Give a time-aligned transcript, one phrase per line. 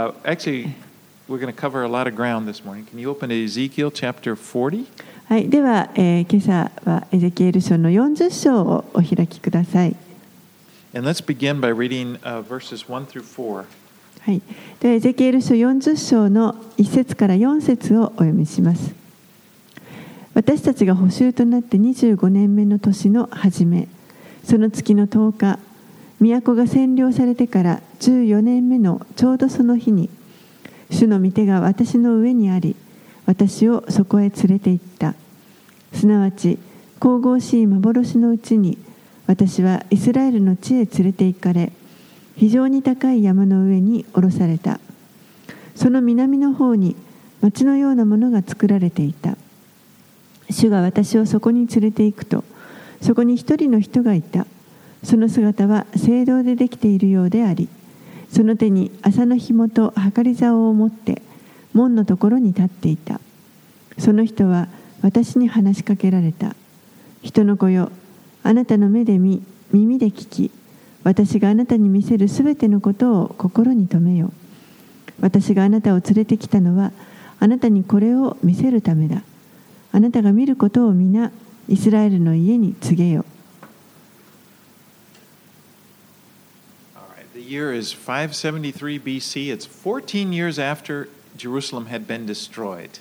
[0.00, 0.74] Uh, actually,
[1.28, 2.86] we're going to cover a lot of ground this morning.
[2.86, 4.86] Can you open to Ezekiel chapter 40?
[5.28, 9.94] はい、では、えー今朝はエゼキエル書の40章をお開きください。
[10.94, 13.66] And let's begin by reading uh, verses 1 through 4.
[14.22, 14.40] はい、
[14.80, 18.94] ではエゼキエル書40章の1節から4節をお読みします。
[20.32, 23.86] 私たちが補修となって25年目の年の初め、
[24.44, 25.58] その月の10日、
[26.20, 30.08] 都が占領されてから14年目のちょうどその日に、
[30.90, 32.74] 主の御手が私の上にあり、
[33.26, 35.14] 私をそこへ連れて行った。
[35.92, 36.58] すなわち、
[36.98, 38.78] 神々しい幻のうちに、
[39.26, 41.72] 私はイスラエルの地へ連れて行かれ、
[42.36, 44.80] 非常に高い山の上に下ろされた。
[45.74, 46.96] その南の方に
[47.42, 49.36] 町のようなものが作られていた。
[50.48, 52.44] 主が私をそこに連れて行くと、
[53.02, 54.46] そこに一人の人がいた。
[55.04, 57.68] その姿は青銅でできているようであり、
[58.32, 61.22] その手に麻の紐と計り竿を持って
[61.72, 63.20] 門のところに立っていた。
[63.98, 64.68] その人は
[65.02, 66.54] 私に話しかけられた。
[67.22, 67.90] 人の子よ、
[68.42, 70.50] あなたの目で見、耳で聞き、
[71.04, 74.32] 私があなたに見せるすべてのことを心に留めよ。
[75.20, 76.92] 私があなたを連れてきたのは、
[77.38, 79.22] あなたにこれを見せるためだ。
[79.92, 81.30] あなたが見ることを皆、
[81.68, 83.24] イスラエルの家に告げよ。
[87.49, 89.49] year is 573 BC.
[89.51, 92.99] It's 14 years after Jerusalem had been destroyed.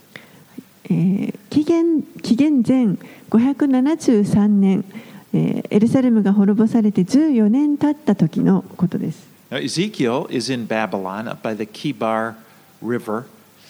[0.85, 2.99] えー紀元紀元前
[3.31, 4.85] 573年、
[5.33, 9.27] えーエルサレムが滅ぼされて14年経った時のことです。
[9.51, 12.35] Now, Ezekiel is in Babylon up by the Kibar
[12.83, 13.27] River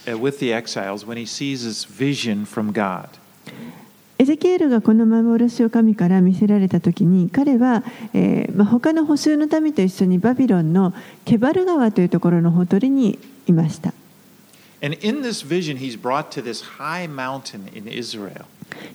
[0.06, 3.08] uh, with the exiles when he sees this vision from God.
[4.29, 10.93] エゼキエルがこの幻を神から見せられた時に彼は、えーまあ、他の補修の民と一緒にバビロンの
[11.25, 13.91] ケバル川というところのほとりにいました。
[14.83, 18.45] And in this vision, he's brought to this high mountain in Israel.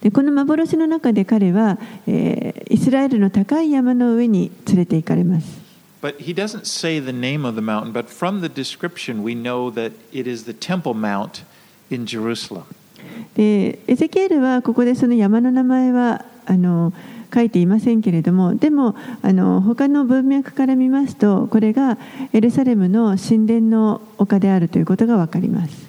[0.02, 5.60] でこの幻の中で彼は、えーイスラエルの高い山の上に連れて行かれます。
[6.00, 9.94] But he doesn't say the name of the mountain, but from the description, we know that
[10.12, 11.42] it is the Temple Mount
[11.90, 12.66] in Jerusalem.
[13.34, 16.92] でエゼキエルはここでその山の名前はあの
[17.34, 21.98] 書いていませんけれどもでもあの他の文脈から見ますとこれが
[22.32, 25.88] エルサレムの神殿の丘であるということが分かります.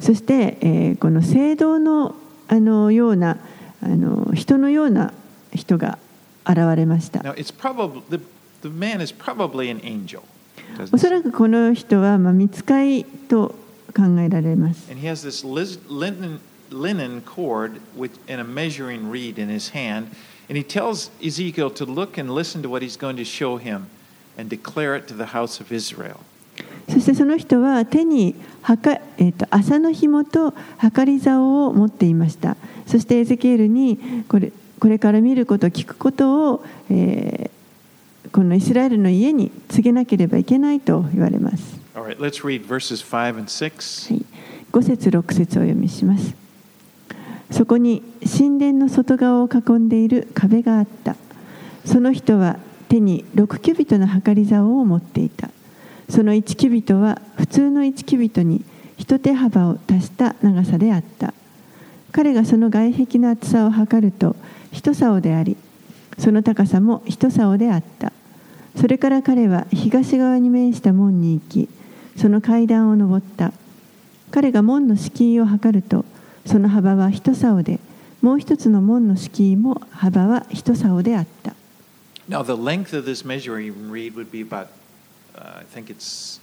[0.00, 2.14] そして、えーこの聖堂の
[2.48, 3.36] あのような
[3.82, 5.12] あの人のような
[5.54, 5.98] 人が
[6.44, 8.20] 現れました Now, it's probably, the,
[8.62, 10.22] the man is probably an angel.
[10.92, 13.54] おそらくこの人は、まあ、見つかいと
[13.94, 15.44] 考えられます And he has this
[15.88, 16.40] linen,
[16.70, 20.14] linen cord with, and a measuring reed in his hand.
[20.48, 23.86] And he tells Ezekiel to look and listen to what he's going to show him
[24.36, 26.20] and declare it to the house of Israel.
[26.88, 30.52] そしてその人は手にはか、えー、と麻の紐と
[30.94, 32.56] 計り竿を持っていました
[32.86, 37.59] そしてエゼキエルにこれこれから見ること聞くことを、えー
[38.32, 41.80] このイスラエルの家に告げなければいけないと言われます。
[41.94, 44.14] All right, let's read verses 5 and 6.
[44.14, 44.24] はい、
[44.72, 46.34] 5節6節をお読みします。
[47.50, 51.16] そこに神殿の外側を囲んでいる壁があった。
[51.84, 52.58] その人は
[52.88, 55.50] 手に6キュビトの計り竿を持っていた。
[56.08, 58.64] その1キュビトは普通の1キュビトに
[58.96, 61.34] 一手幅を足した長さであった。
[62.12, 64.36] 彼がその外壁の厚さを測ると
[64.72, 65.56] 一竿であり
[66.18, 68.12] その高さも一竿であった
[68.76, 71.68] それから彼は東側に面した門に行き
[72.16, 73.52] その階段を上った
[74.30, 76.04] 彼が門の敷居を測ると
[76.46, 77.80] その幅は一竿で
[78.22, 81.54] もう一つの門の敷居も幅は一竿であった
[82.28, 84.68] Now, the length of this measuring reed would be about,
[85.36, 86.38] uh, I think it's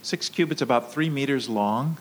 [0.00, 1.98] six cubits, about three meters long.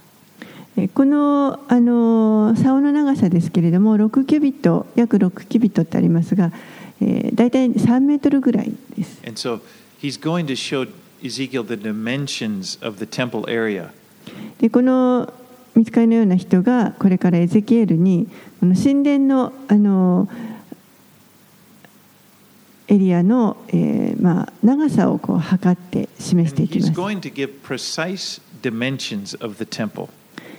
[0.77, 6.53] えこのあの竿の長さですけれども6キュビット約6キュビットってありますが、
[7.33, 9.21] 大体3メートルぐらいです。
[14.59, 15.33] でこの
[15.75, 18.27] ミつカイのような人がこれからエゼキエルに
[18.59, 20.27] この神殿の,あの
[22.87, 26.91] エリアの、えーまあ、長さをこう測って示していきます。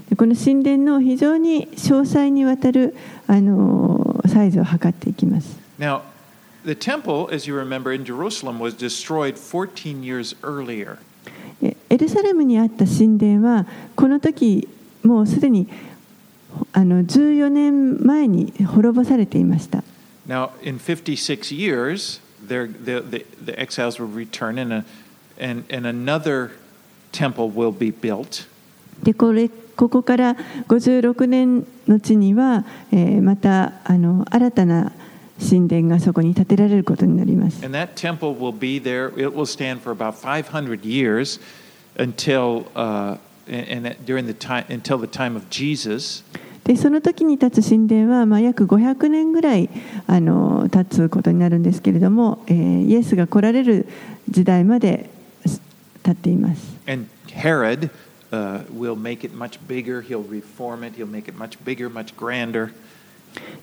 [0.08, 5.58] でこの神殿の非常に詳細にわたるあのサイズを測っていきます。
[6.65, 10.97] the temple, as you remember, in Jerusalem was destroyed 14 years earlier.
[11.61, 14.67] えエルサレムにあった神殿はこの時
[15.03, 15.67] もうすでに
[16.73, 19.83] あの14年前に滅ぼされていました。
[20.27, 24.85] Now, in 56 years, they're, the, the, the exiles will return, and, a,
[25.39, 26.51] and, and another
[27.11, 28.47] temple will be built.
[29.03, 30.35] でこれここから
[30.67, 34.91] 56年の地には、えーまたあの新たな
[35.40, 37.64] 神殿がそこに建てられることになります。
[46.64, 49.70] でその時に建つ神殿は、まあ、約500年ぐらい
[50.06, 53.88] あの建つことになるんですけれども、えー、イエスが来られる
[54.28, 55.10] 時代まで
[56.02, 56.76] 建っています。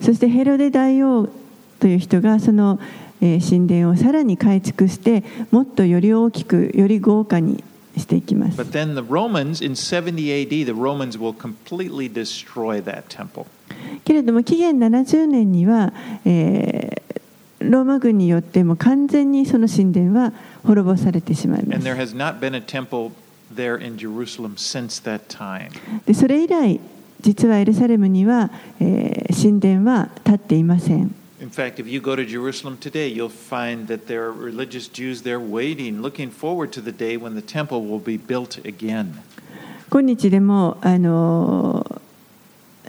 [0.01, 1.29] そしてヘロデ大王
[1.79, 2.79] という人がその
[3.19, 7.63] 神殿をさらに改築してもっとより大きくより豪華に
[7.97, 8.57] していきます。
[14.05, 15.93] けれども紀元70年には、
[16.25, 20.33] えー、ローマ軍によっても完全にその神殿は
[20.63, 21.83] 滅ぼされてしまいます。
[26.05, 26.79] でそれ以来
[27.21, 31.15] 実はエルサレムには、えー、神殿は立っていません。
[31.40, 35.40] In fact, if you go to Jerusalem today, you'll find that there are religious Jews there
[35.40, 39.20] waiting, looking forward to the day when the temple will be built again.
[39.90, 42.00] 今日でもあの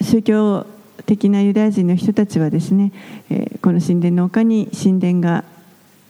[0.01, 0.65] 宗教
[1.05, 2.91] 的なユダヤ人の人たちはですね、
[3.29, 5.45] えーこの神殿の丘に神殿が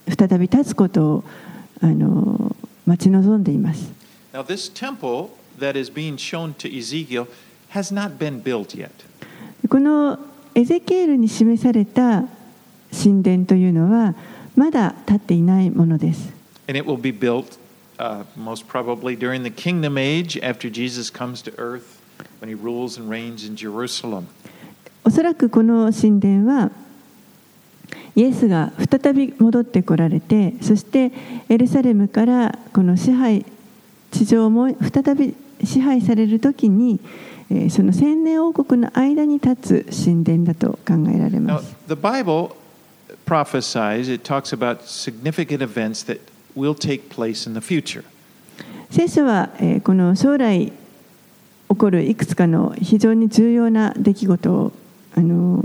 [0.07, 1.23] 再び立つことを
[1.81, 2.55] あの
[2.87, 3.91] 待ち望んでいます。
[4.33, 5.29] Now, this temple
[5.59, 7.27] that is being shown to Ezekiel
[7.69, 8.89] has not been built yet.
[9.69, 10.17] この
[10.58, 12.24] エゼキエルに示された
[12.90, 14.16] 神殿というのは
[14.56, 16.32] まだ建っていないものです。
[25.04, 26.72] おそらくこの神殿は
[28.16, 31.12] イエスが再び戻ってこられてそして
[31.48, 33.46] エルサレムからこの支配
[34.10, 36.98] 地上も再び支配されるときに。
[37.70, 42.54] その千年王国の間に立つ神殿だと考えられ Now, ます the Bible
[43.26, 46.20] prophesies, it talks about significant events that
[46.54, 48.04] will take place in the future.
[48.90, 50.72] 聖書はえーこの将来
[51.70, 54.72] 起こるいくつかの非常に重要な出来事を
[55.14, 55.64] あの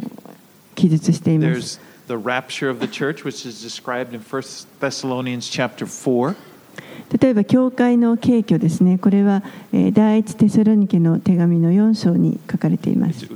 [0.76, 4.44] 記述しています There's the rapture of the church, which is described in 1
[4.82, 6.36] Thessalonians chapter 4.
[7.20, 8.98] 例えば教会の景挙ですね。
[8.98, 9.44] これは
[9.94, 13.28] 第一テサロニケの手紙の4章に書かれています。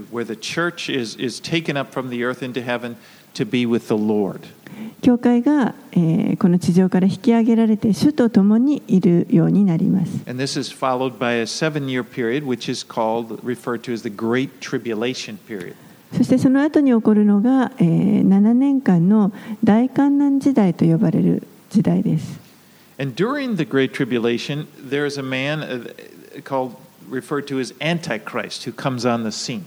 [5.01, 5.75] 教会が、
[6.39, 10.23] この地上から引き上げられて主と共にいるようになります。
[16.15, 19.31] そしてその後に起こるのが、え、7年間の
[19.63, 22.46] 大観難時代と呼ばれる時代です。
[22.99, 26.75] And during the Great Tribulation, there is a man uh, called,
[27.07, 29.65] referred to as Antichrist, who comes on the scene.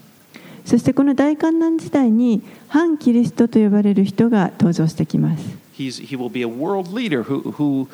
[0.65, 5.43] そしてこの大観難時代に反キリストと呼ばれる人が登場してきます
[5.77, 7.89] He's, he will be a world leader who, who,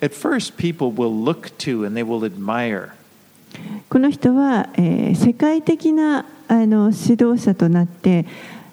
[0.00, 2.92] at first, people will look to and they will admire.
[3.90, 8.26] この人は、えー世界的なあの指導者となって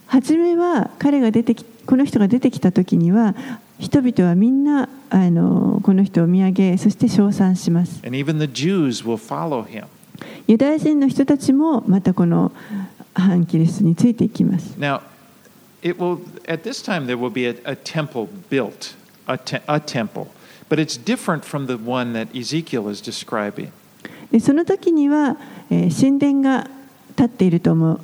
[0.08, 3.36] 初めは彼が出てきこの人が出てきた時には
[3.80, 8.02] 人々はみんなあのこの人を見上げそして称賛します.
[10.48, 12.52] ユダヤ人の人たちもまたこの
[13.16, 15.02] 反キリストについていきます Now,
[15.82, 18.96] it will at this time there will be a, a temple built,
[19.28, 20.28] a, te- a temple,
[20.70, 23.70] but it's different from the one that Ezekiel is describing.
[24.32, 25.38] でその時には、
[25.70, 26.68] えー神殿が
[27.16, 28.02] 立っていると思うか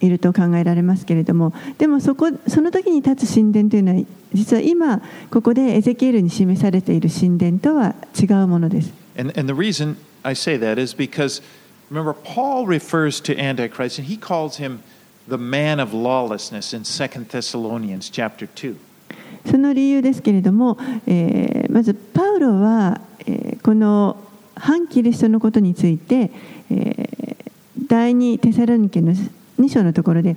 [0.00, 11.42] いると考えられますけれどもでもそこその時に立つ神殿というのは実は今ここでエゼキエルに示されている神殿とは違うものです And, and the reason I say that is because
[11.90, 14.80] remember Paul refers to Antichrist and he calls him
[15.28, 18.76] the man of lawlessness in 2 Thessalonians chapter 2.
[19.46, 20.76] その理由ですけれども、
[21.06, 24.16] えーまずパウロは、えーこの
[24.56, 26.30] 反キリストのことについて、
[26.70, 27.20] えー
[27.86, 29.14] 第二テサロニケの
[29.60, 30.36] 2章のところで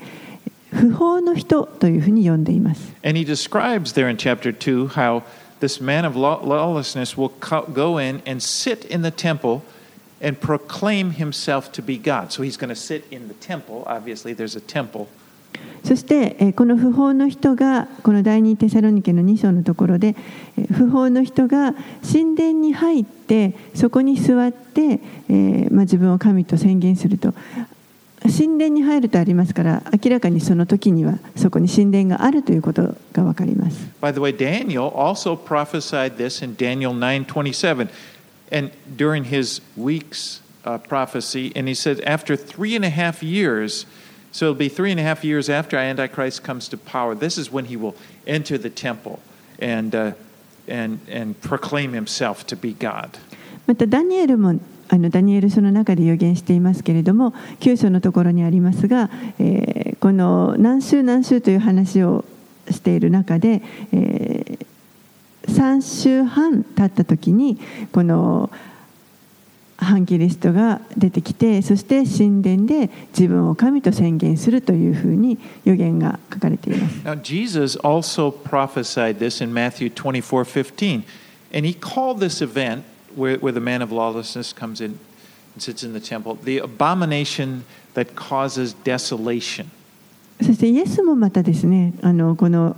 [0.72, 2.94] 不法の人というふうに呼んでいます。
[3.04, 5.24] And he describes there in chapter 2 how
[5.60, 7.32] this man of lawlessness will
[7.74, 9.62] go in and sit in the temple
[10.22, 12.32] and proclaim himself to be God.
[12.32, 13.84] So he's going to sit in the temple.
[13.86, 15.08] Obviously, there's a temple.
[15.84, 20.16] そして、この不法の人がこの第二テサロニケの2章のところで
[20.72, 21.76] 不法の人が
[22.10, 27.34] 神殿に入ってそこに座って、えーまあ、自分を神と宣言すると
[28.30, 37.90] 神殿に入るとありますから明らかにその時にはそこに神殿があるということが分かります By the way, Daniel also prophesied this in Daniel 9:27,
[38.52, 43.86] and during his week's uh, prophecy, and he said, after three and a half years,
[44.32, 47.16] so it'll be three and a half years after Antichrist comes to power.
[47.16, 49.20] This is when he will enter the temple
[49.60, 50.12] and uh,
[50.68, 53.20] and and proclaim himself to be God.
[53.66, 54.60] またダニエルも
[54.94, 57.32] あのダニエル書の中で予言していますけれども
[57.62, 59.10] 9章のところにありますが、
[59.40, 62.26] えーこの何週何週という話を
[62.70, 63.62] している中で、
[63.94, 64.60] え
[65.44, 67.58] 3週半経った時に
[67.94, 68.50] この
[69.78, 76.96] 反キリストが出てきてそして神殿で自分を神と宣言するというふうに予言が書かれています。
[77.06, 81.04] Now Jesus also prophesied this in Matthew 24:15,
[81.54, 82.84] and he called this event
[83.16, 85.00] where, where the man of lawlessness comes in
[85.54, 89.68] and sits in the temple, the abomination that causes desolation.
[90.42, 92.76] そしてイエスもまたですねあのこの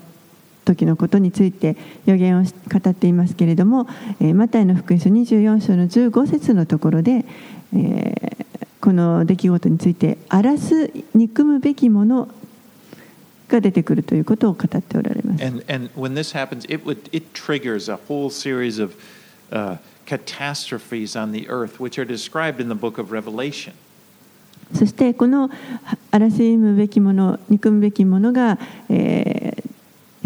[0.66, 3.88] 時のことについて予言をし語っていますけれども、
[4.20, 7.26] えーマタイの福音書24章の15節のところで、
[7.74, 8.46] えー
[8.86, 12.30] この出来事について荒らす憎むべきもの
[13.48, 15.44] が出てくるということを語っておられます。
[15.44, 18.96] And, and when this happens, it, would, it triggers a whole series of
[19.52, 23.74] uh, catastrophes on the earth, which are described in the book of Revelation.
[24.74, 25.50] そしてこの
[26.12, 28.58] 荒らしむべきもの憎むべきものが、
[28.90, 29.76] えー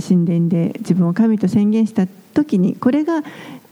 [0.01, 3.17] 神殿で自分を神と宣言した時にこれが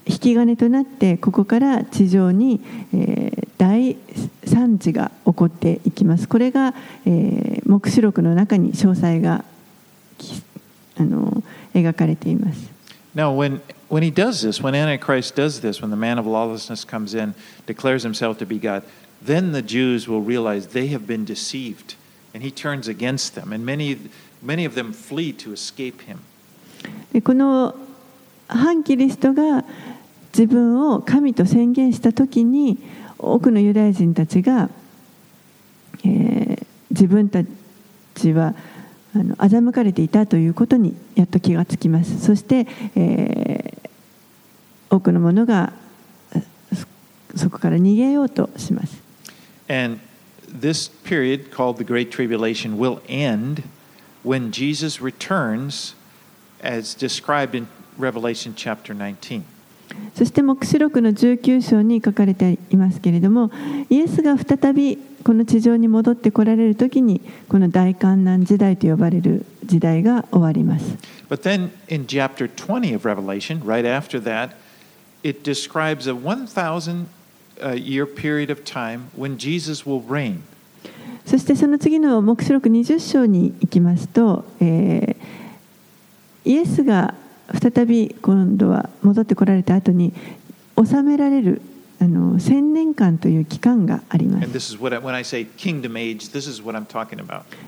[0.05, 2.59] 引き金となってここから地上に、
[2.93, 3.97] えー大
[4.45, 6.73] 惨事が起こっていきますこれが、
[7.05, 9.43] えー黙示録の中に詳細が
[10.97, 12.76] あの描かれています
[13.16, 16.84] Now, when, when he does this, when Antichrist does this, when the man of lawlessness
[16.84, 17.34] comes in,
[17.66, 18.82] declares himself to be God,
[19.20, 21.96] then the Jews will realize they have been deceived,
[22.32, 23.98] and he turns against them, and many,
[24.40, 26.20] many of them flee to escape him.
[27.12, 27.76] でこの
[28.48, 29.64] 反キリストが
[30.32, 32.78] 自分を神と宣言した時に
[33.18, 34.70] 多くのユダヤ人たちが、
[36.04, 36.42] えー
[36.92, 37.42] 自分た
[38.14, 38.54] ちは
[39.19, 43.87] あの欺かれていたということにやっと気がつきますそして、えー
[44.89, 45.73] 多くの者が
[46.73, 49.01] そそこから逃げようとします
[49.69, 49.99] And
[50.47, 53.63] this period, called the Great Tribulation, will end
[54.23, 55.93] when Jesus returns,
[56.63, 59.43] as described in Revelation chapter 19.
[60.15, 63.51] そして黙示録の19章に書かれていますけれども
[63.89, 70.85] イエスが再びこの地上に戻ってこられる時にこの大観難時代と呼ばれる時代が終わります
[71.29, 74.51] But then in chapter 20 of Revelation, right after that,
[75.23, 77.07] it describes a 1,000
[77.61, 80.41] uh, year period of time when Jesus will reign.
[81.25, 85.37] そしてその次の黙示録20章に行きますと、えー
[86.47, 87.13] イエスが
[87.61, 90.13] 再び今度は戻ってこられた後に
[90.77, 91.61] 治められる
[91.99, 94.41] あの千年間という期間があります。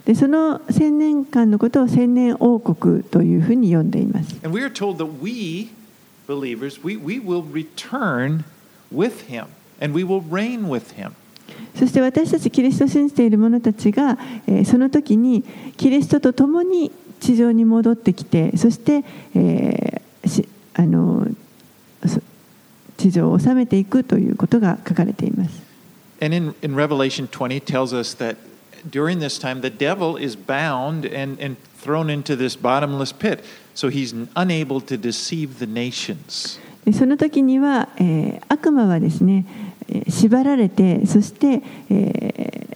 [0.05, 4.35] で、その千年間のことを千年王国というふうに呼んでいます。
[11.75, 15.43] そして私たちキリストを信じている者たちが、えー、その時に
[15.75, 21.27] キリストと共に地上に戻ってきてそして、えー、しあの。
[22.99, 25.63] 地上を治めていくということが書かれています。
[26.21, 28.35] And in, in Revelation 20, it tells us that
[28.89, 33.43] during this time, the devil is bound and, and thrown into this bottomless pit.
[33.73, 36.59] So he's unable to deceive the nations.
[36.83, 39.45] でその時には、えー悪魔はですね
[39.87, 42.67] えー縛られてそして、え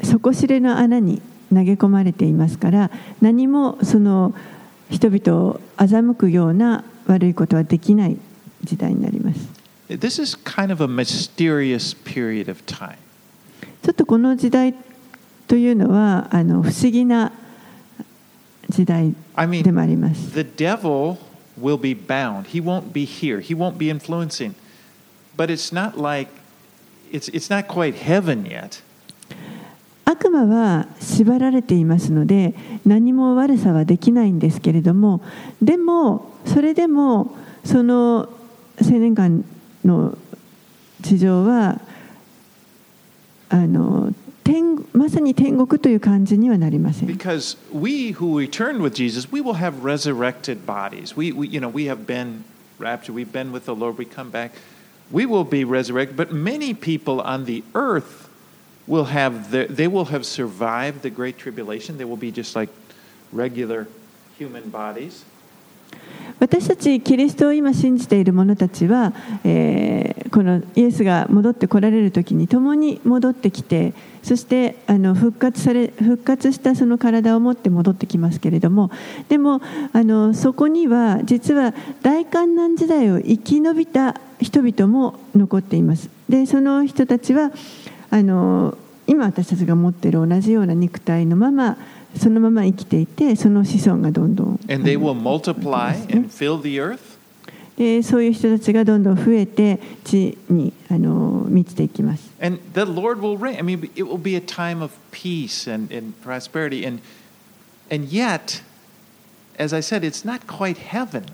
[0.00, 1.20] ー底知れの穴に
[1.52, 4.32] 投げ込まれていますから何もその
[4.90, 8.16] 人々を欺くような悪いことはできない
[8.62, 9.57] 時代になります。
[9.88, 12.98] This is kind of a mysterious period of time.
[13.82, 14.74] ちょっとこの時代
[15.46, 17.32] というのはあの不思議な
[18.68, 20.30] 時代 I mean, でもあります。
[20.34, 21.16] The devil
[21.58, 22.44] will be bound.
[22.44, 23.40] He won't be here.
[23.40, 24.54] He won't be influencing.
[25.36, 26.30] But it's not like
[27.10, 28.82] it's it's not quite heaven yet.
[30.04, 32.54] 悪魔は縛られていますので
[32.84, 35.22] 何も悪さはできないんですけれども
[35.62, 38.28] でもそれでもその
[38.82, 39.44] 青年間
[39.87, 40.17] の
[41.01, 41.81] 地上は
[43.49, 47.09] あの天まさに天国という感じにはなりません。
[47.09, 51.15] Because we who returned with Jesus, we will have resurrected bodies.
[51.15, 52.43] We, we you know, we have been
[52.79, 53.15] raptured.
[53.15, 53.97] We've been with the Lord.
[53.97, 54.51] We come back.
[55.11, 56.17] We will be resurrected.
[56.17, 58.29] But many people on the earth
[58.87, 61.97] will have the, they will have survived the great tribulation.
[61.97, 62.69] They will be just like
[63.31, 63.87] regular
[64.37, 65.23] human bodies.
[66.40, 69.12] 私たちキリストを今信じている者たちは、
[69.44, 78.90] えーこのイエスが戻ってこられる時に共に戻ってきてそしてあの復活され復活したその体を持って戻ってきますけれども
[79.28, 79.60] でも
[79.92, 86.10] あのそこには実は大観難時代を生き延びた人々も残っています。
[86.28, 87.50] でその人たちは
[88.10, 88.76] あの
[89.06, 91.78] 今私たちが持っている同じような肉体のまま
[92.18, 97.18] そのまま生きていてその子孫がどんどん And they will multiply and fill the earth.
[97.76, 102.28] でそういう人たちがどんどん増えて地にあの満ちていきます。
[102.42, 103.56] And the Lord will reign.
[103.56, 106.84] I mean, it will be a time of peace and, and prosperity.
[106.84, 107.00] And,
[107.90, 108.62] and yet,
[109.58, 111.24] as I said, it's not quite heaven.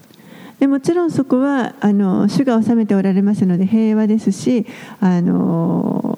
[0.59, 4.67] でもちろんそこはあの主が治めておられますので平和ですし
[5.01, 6.14] あの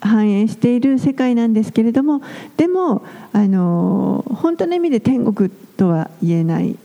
[0.00, 2.22] 繁栄している世界なんですけれども
[2.56, 6.76] でもあの本当の意味で天国とは言えない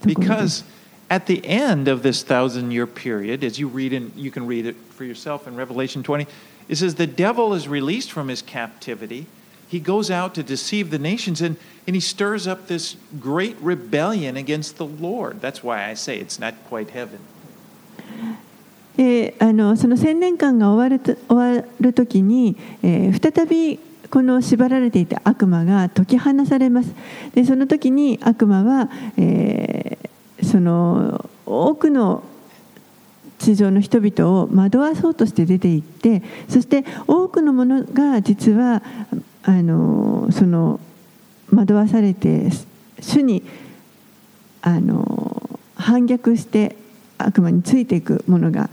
[0.00, 0.76] ところです Because
[1.08, 4.66] at the end of this thousand year period, as you read in, you can read
[4.66, 6.26] it for yourself in Revelation 20,
[6.68, 9.26] it says the devil is released from his captivity.
[9.68, 14.36] He goes out to deceive the nations and, and he stirs up this great rebellion
[14.36, 15.40] against the Lord.
[15.40, 17.20] That's why I say it's not quite heaven.
[19.01, 23.79] であのその千年間が終わると終わる時に、えー再び
[24.11, 26.93] この縛られていた悪魔が解き放されます。
[27.33, 32.23] でその時に悪魔は、えーその多くの
[33.39, 38.83] 地上の人々を惑わそうとして出て行ってそして多くのものが実は
[39.43, 40.79] あのその
[41.51, 42.49] 惑わされて
[42.99, 43.43] 主に
[44.61, 46.75] あの反逆して
[47.20, 48.68] 悪魔についていくものが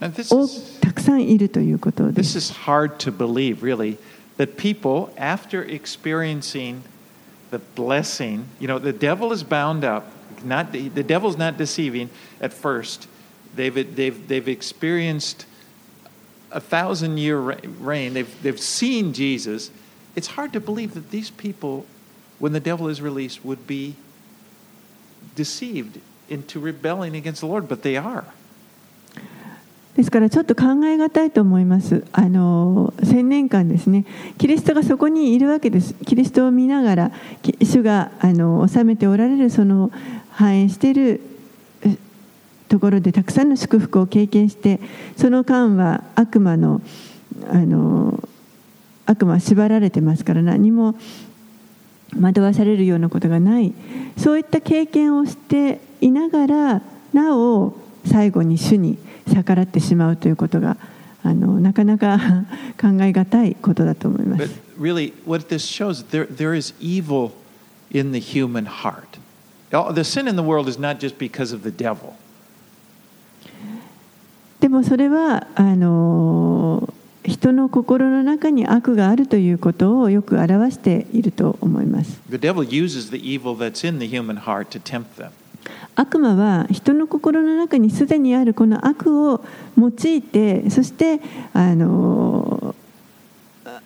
[0.00, 2.38] And this 多 is, たくさんいるということで this す。
[2.38, 3.98] is hard to believe, really,
[4.38, 6.82] that people, after experiencing
[7.50, 10.04] the blessing, you know, the devil is bound up.
[10.42, 12.08] Not the devil's not deceiving
[12.40, 13.08] at first.
[13.54, 15.44] They've they've they've experienced
[16.50, 18.14] a thousand year re- reign.
[18.14, 19.70] They've they've seen Jesus.
[20.16, 21.84] It's hard to believe that these people,
[22.38, 23.96] when the devil is released, would be
[25.34, 28.23] deceived into rebelling against the Lord, but they are.
[29.95, 32.03] ですからちょっと考えがたいと思います。
[32.11, 34.05] あの千年間ですね、
[34.37, 35.93] キリストがそこにいるわけです。
[36.05, 37.11] キリストを見ながら、
[37.61, 39.91] 主があの治めておられるその
[40.31, 41.21] 繁栄している
[42.67, 44.81] ところでたくさんの祝福を経験して、
[45.15, 46.81] その間は悪魔の
[47.49, 48.21] あの
[49.05, 50.95] 悪魔は縛られてますから何も
[52.19, 53.73] 惑わされるようなことがない
[54.17, 56.81] そういった経験をしていながら
[57.13, 57.73] なお
[58.05, 58.97] 最後に主に
[59.33, 60.77] 逆らってしまうということが
[61.23, 62.19] あのなかなか
[62.79, 64.61] 考えがたいことだと思いま But す。
[64.79, 67.31] really, what this shows, there, there is evil
[67.91, 69.19] in the human heart.
[69.71, 72.13] The sin in the world is not just because of the devil.
[74.59, 82.21] でもそれはあの人の心の中に悪があるということをよく表していると思います。
[82.29, 85.31] The devil uses the evil that's in the human heart to tempt them.
[85.95, 89.43] 悪魔は人の心の中にすでにあるこの悪を
[89.77, 91.19] 用いてそして
[91.53, 92.75] あの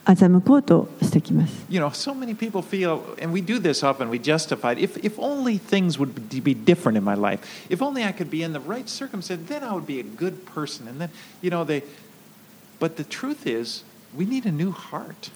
[0.05, 1.65] 欺こうとしてきます。
[1.69, 4.79] You know, so many people feel, and we do this often, we justify it.
[4.79, 7.39] If, if only things would be different in my life,
[7.69, 10.45] if only I could be in the right circumstance, then I would be a good
[10.45, 10.87] person.
[10.87, 11.09] And then,
[11.41, 11.83] you know, they,
[12.79, 13.83] but the truth is,
[14.17, 15.31] we need a new heart.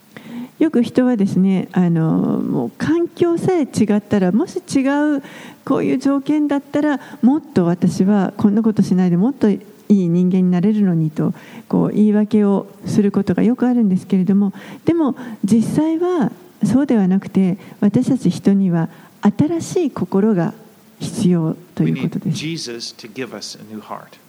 [0.60, 5.24] よく人はですねあのもう環境さえ違ったらもし違う
[5.66, 9.60] こういう条件だったらもっと私はこんなことしないでもっとい
[9.90, 11.34] い人間になれるのにと
[11.68, 14.54] こう言い訳をすることがよくあるんですけれども
[14.86, 16.32] でも実際は
[16.64, 18.90] そうではなくて私たち人には
[19.22, 20.54] 新しい心が
[21.00, 22.38] 必要ということです。
[22.38, 24.20] Jesus to give us a new heart.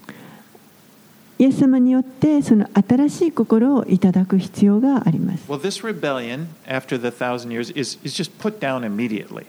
[1.39, 5.51] イエス様によってその新しい心をいただく必要があります。
[5.51, 9.47] Well, this rebellion after the thousand years is, is just put down immediately.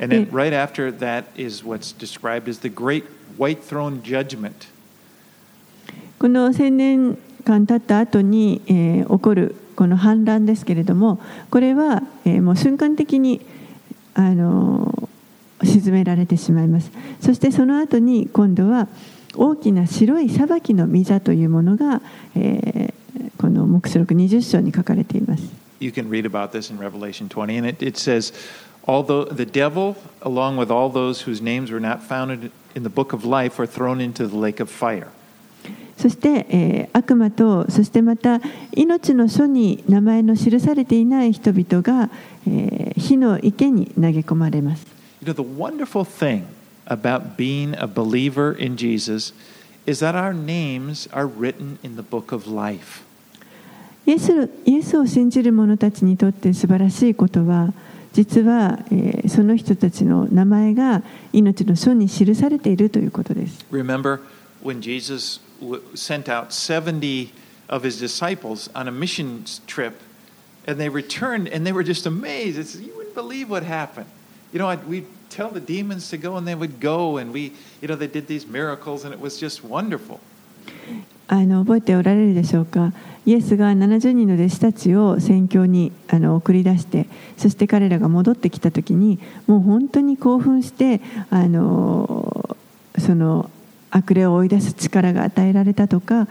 [0.00, 3.04] And then right after that is what's described as the great
[3.36, 4.68] white throne judgment.
[6.18, 11.18] この千年間経った後に、えー起こるこの反乱ですけれども
[11.50, 13.42] これは、えーもう瞬間的に、
[14.14, 15.08] あのー
[15.64, 18.88] 沈められてしまいますそしてその後に今度は
[19.36, 22.00] 大きな白い裁きの御座というものが、
[22.36, 22.92] えー
[23.38, 25.42] この黙示録20章に書かれています
[25.80, 28.32] You can read about this in Revelation 20, and it, it says,
[28.86, 33.12] Although the devil, along with all those whose names were not found in the book
[33.12, 35.08] of life, are thrown into the lake of fire.
[35.98, 38.40] そして、えー悪魔とそしてまた
[38.74, 42.10] 命の書に名前の記されていない人々が、
[42.46, 44.86] えー火の池に投げ込まれます
[45.24, 46.44] You know, the wonderful thing
[46.85, 49.33] about being a believer in Jesus
[49.85, 53.03] is that our names are written in the book of life.
[54.05, 57.73] イエスイエスを信じる者たちにとって素晴らしいことは
[58.13, 64.21] 実は、えーその人たちの名前が命の書に記されているということです Remember
[64.63, 67.29] when Jesus w- sent out 70
[67.69, 69.99] of his disciples on a mission trip,
[70.65, 72.57] and they returned and they were just amazed.
[72.57, 74.07] It's, you wouldn't believe what happened.
[74.53, 77.52] You know, I'd, we'd tell the demons to go, and they would go, and we,
[77.80, 80.20] you know, they did these miracles, and it was just wonderful.
[81.28, 82.92] あの覚えておられるでしょうか？
[83.24, 92.56] イエスが70人の弟子たちを宣教にあの送り出してそして彼らが戻ってきた時にもう本当に興奮してあの
[92.98, 93.48] その
[93.90, 96.26] 悪霊を追い出す力が与えられたとか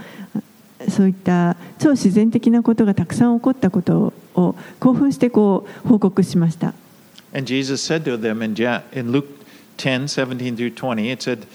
[0.89, 6.73] そういった超自然的なことがたくさん起こったことを興奮してこう報告しました。
[7.33, 8.55] And Jesus said to them in,
[8.91, 9.27] in Luke
[9.77, 11.45] 10, 17 through 20, it said,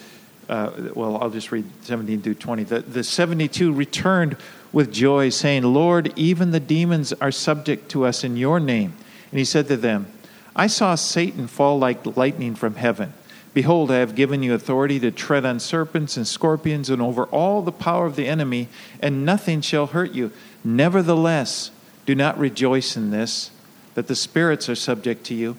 [0.48, 2.62] uh, well, I'll just read 17 through 20.
[2.64, 4.36] The, the 72 returned
[4.72, 8.94] with joy, saying, Lord, even the demons are subject to us in your name.
[9.30, 10.06] And he said to them,
[10.54, 13.12] I saw Satan fall like lightning from heaven.
[13.54, 17.62] Behold, I have given you authority to tread on serpents and scorpions and over all
[17.62, 18.68] the power of the enemy,
[19.00, 20.30] and nothing shall hurt you.
[20.62, 21.70] Nevertheless,
[22.04, 23.50] do not rejoice in this,
[23.94, 25.56] that the spirits are subject to you,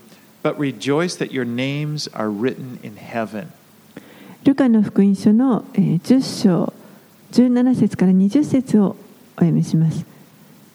[0.47, 3.51] but rejoice that your names are written in heaven.
[4.45, 6.73] ルカの福音書の10章
[7.33, 8.95] 17節から20節を
[9.35, 10.05] お読みします。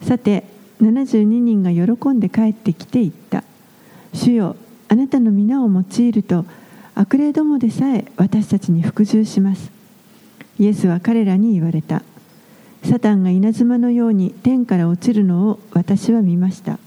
[0.03, 0.45] さて
[0.83, 3.45] 72人が喜んで帰ってきて言った。
[4.13, 4.57] 主よ
[4.91, 6.45] あなたの皆を用いると
[6.95, 9.71] 悪霊どもでさえ私たちに服従します。
[10.59, 12.03] イエスは彼らに言われた。
[12.85, 16.79] サタンが稲妻のように天から落ちるのを私は見ました。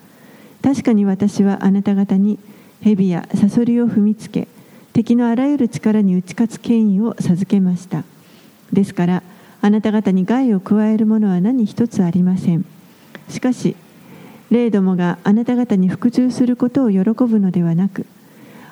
[0.62, 2.38] 確かに私はあなた方に
[2.84, 4.48] 蛇やサソリを踏みつけ
[4.94, 8.04] 敵のあらゆる力に打ち勝つ権威を授けました。
[8.72, 9.24] ですから
[9.62, 12.66] あなた方に害を加えるものは何一つありません。
[13.30, 13.76] しかし
[14.52, 18.06] 霊どもがあなた方に服従することを喜ぶのではなく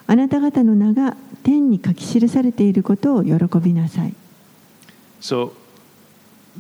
[0.06, 4.14] あなた方の名が天に書き記されていることを喜びなさい。
[5.20, 5.54] So,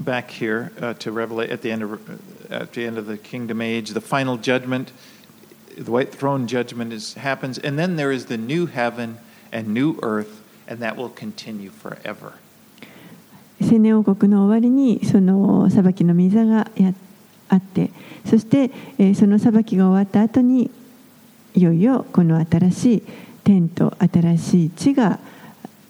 [0.02, 2.00] back here uh, to Revelation at the end of
[2.50, 4.92] at the end of the kingdom age, the final judgment,
[5.78, 9.18] the white throne judgment is happens, and then there is the new heaven
[9.52, 12.34] and new earth, and that will continue forever.
[13.62, 16.94] 千年王国の終わりにその裁きの御座がや
[17.50, 17.92] あって
[18.26, 20.70] そして、えーその裁きが終わった後に
[21.56, 23.04] いよいよこの新しい
[23.44, 25.20] 天と新しい地が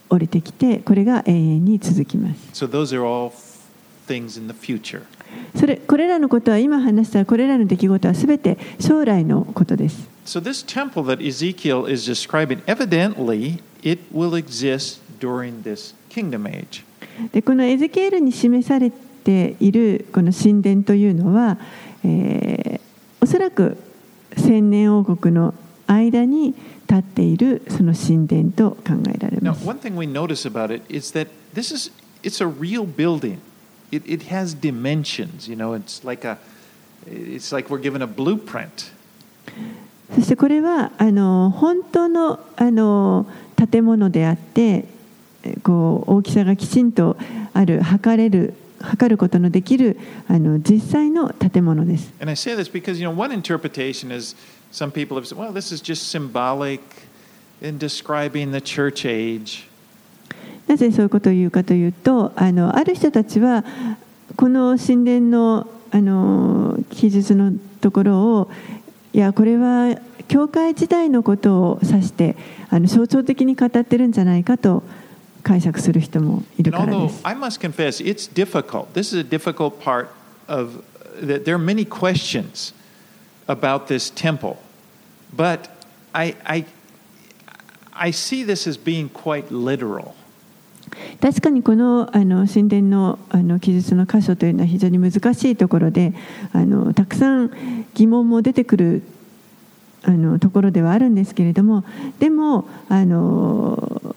[0.09, 3.31] 降りてきてこれが永遠に続きます So those are all
[4.07, 5.03] things in the future.
[5.55, 16.47] それこれらのことは今話したこれらの出来事は全て将来のことです So this temple that Ezekiel is describing, evidently, it will exist during this kingdom
[16.47, 16.83] age.
[17.31, 21.57] でこのエゼキエルに示されているこの神殿というのは、
[22.03, 22.83] えー
[23.23, 23.77] おそらく
[24.35, 25.53] 千年王国の
[25.87, 26.53] 間に
[26.89, 31.89] 立っているその神殿と考えられ Now, ます one thing we notice about it is that this is
[32.21, 33.37] it's a real building.
[33.93, 35.47] It, it has dimensions.
[35.47, 36.37] You know, it's like a
[37.05, 38.91] it's like we're given a blueprint.
[40.15, 43.25] そしてこれはあの本当のあの
[43.71, 44.85] 建物であって
[45.43, 47.17] えこう大きさがきちんと
[47.53, 54.35] ある測れる測ることのできるあの実際の建物です And I say this because you know one interpretation is
[54.73, 56.81] some people have said, well, this is just symbolic
[57.61, 59.67] in describing the church age.
[60.67, 63.63] なぜそういうことを言うかというとあのある人たちは
[64.35, 68.49] この神殿のあの記述のところを
[69.13, 69.95] いやこれは
[70.27, 72.35] 教会時代のことを指して
[72.71, 74.81] あの象徴的に語ってるんじゃないかと
[75.43, 77.19] 解釈する人もいるからです。
[77.23, 78.87] I must confess, it's difficult.
[78.93, 80.07] This is a difficult part
[80.47, 80.83] of
[81.21, 81.45] that.
[81.45, 82.73] There are many questions
[83.47, 84.57] about this temple,
[85.35, 85.69] but
[86.13, 86.65] I, I,
[87.93, 90.15] I see this as being quite literal.
[91.21, 96.13] 確かにこのあの神殿のあの記述の箇所というのは非常に難しいところで
[96.51, 97.51] あのたくさん
[97.93, 99.03] 疑問も出てくる
[100.03, 101.83] あのところではあるんですけれども
[102.19, 104.15] でもあの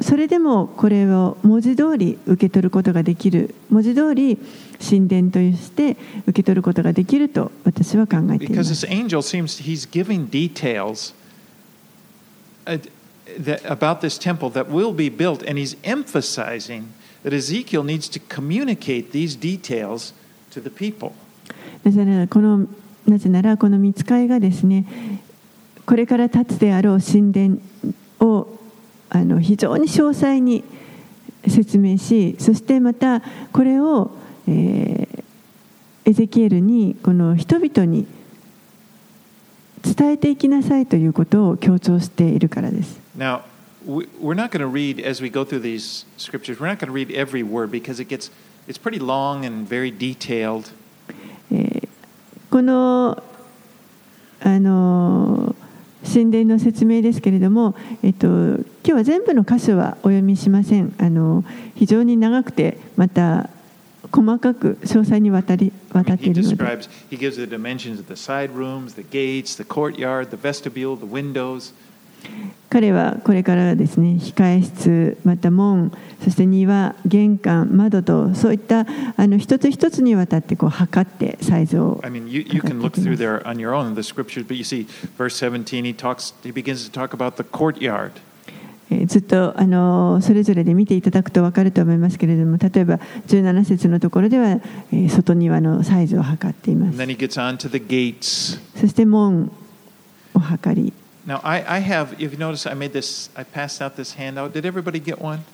[0.00, 4.38] それでもこれを文字通り受け取ることができる文字通り
[4.80, 8.86] 神殿として受け取ることができると私は考えています。
[13.38, 19.12] That, about this temple that will be built, and he's emphasizing that Ezekiel needs to communicate
[19.12, 20.12] these details
[20.50, 21.12] to the people.
[21.84, 22.66] なぜならこの
[23.06, 24.86] なぜならこの見つかいがですね
[25.86, 27.58] これから立つであろう神殿
[28.20, 28.46] を
[29.08, 30.62] あの非常に詳細に
[31.48, 34.10] 説明しそしてまたこれを、
[34.46, 35.20] えー
[36.04, 38.06] エゼキエルにこの人々に
[39.82, 42.99] 伝えていきなさいということを強調しているからです。
[43.17, 43.41] Now,
[43.85, 46.59] we- we're not going to read as we go through these scriptures.
[46.59, 48.29] We're not going to read every word because it gets
[48.67, 50.71] it's pretty long and very detailed.
[51.51, 51.87] えー
[52.49, 53.21] この
[54.41, 55.55] あの
[56.05, 61.43] 神殿の説明ですけれども、えっと、今日は全部の箇所はお読みしませんあの
[61.75, 63.49] 非常に長くてまた
[64.11, 68.93] 細かく詳細にわたり渡 I っ mean, てい he るので describes he gives the dimensions of the side rooms,
[68.95, 71.73] the gates, the courtyard, the vestibule, the windows.
[72.70, 82.56] 彼はこれからですね控室また門そして庭玄関窓とそういったあの一つ一つにわたってこう測ってサイズを測っていき。
[89.06, 94.60] ずっとあのそれぞれで見ていただくと分かると思いますけれども、例えば17節のところでは、
[94.92, 96.98] え、外庭のサイズを測っています。
[98.74, 99.52] そして門
[100.34, 100.92] を測り。
[101.30, 104.52] Now, I, I have, if you notice, I made this, I passed out this handout.
[104.52, 105.44] Did everybody get one?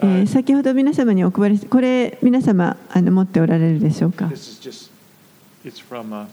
[0.00, 4.90] えー先ほど皆様にお配りしこれ皆様あの持っておられるでしょうか This is just,
[5.66, 6.28] it's from a,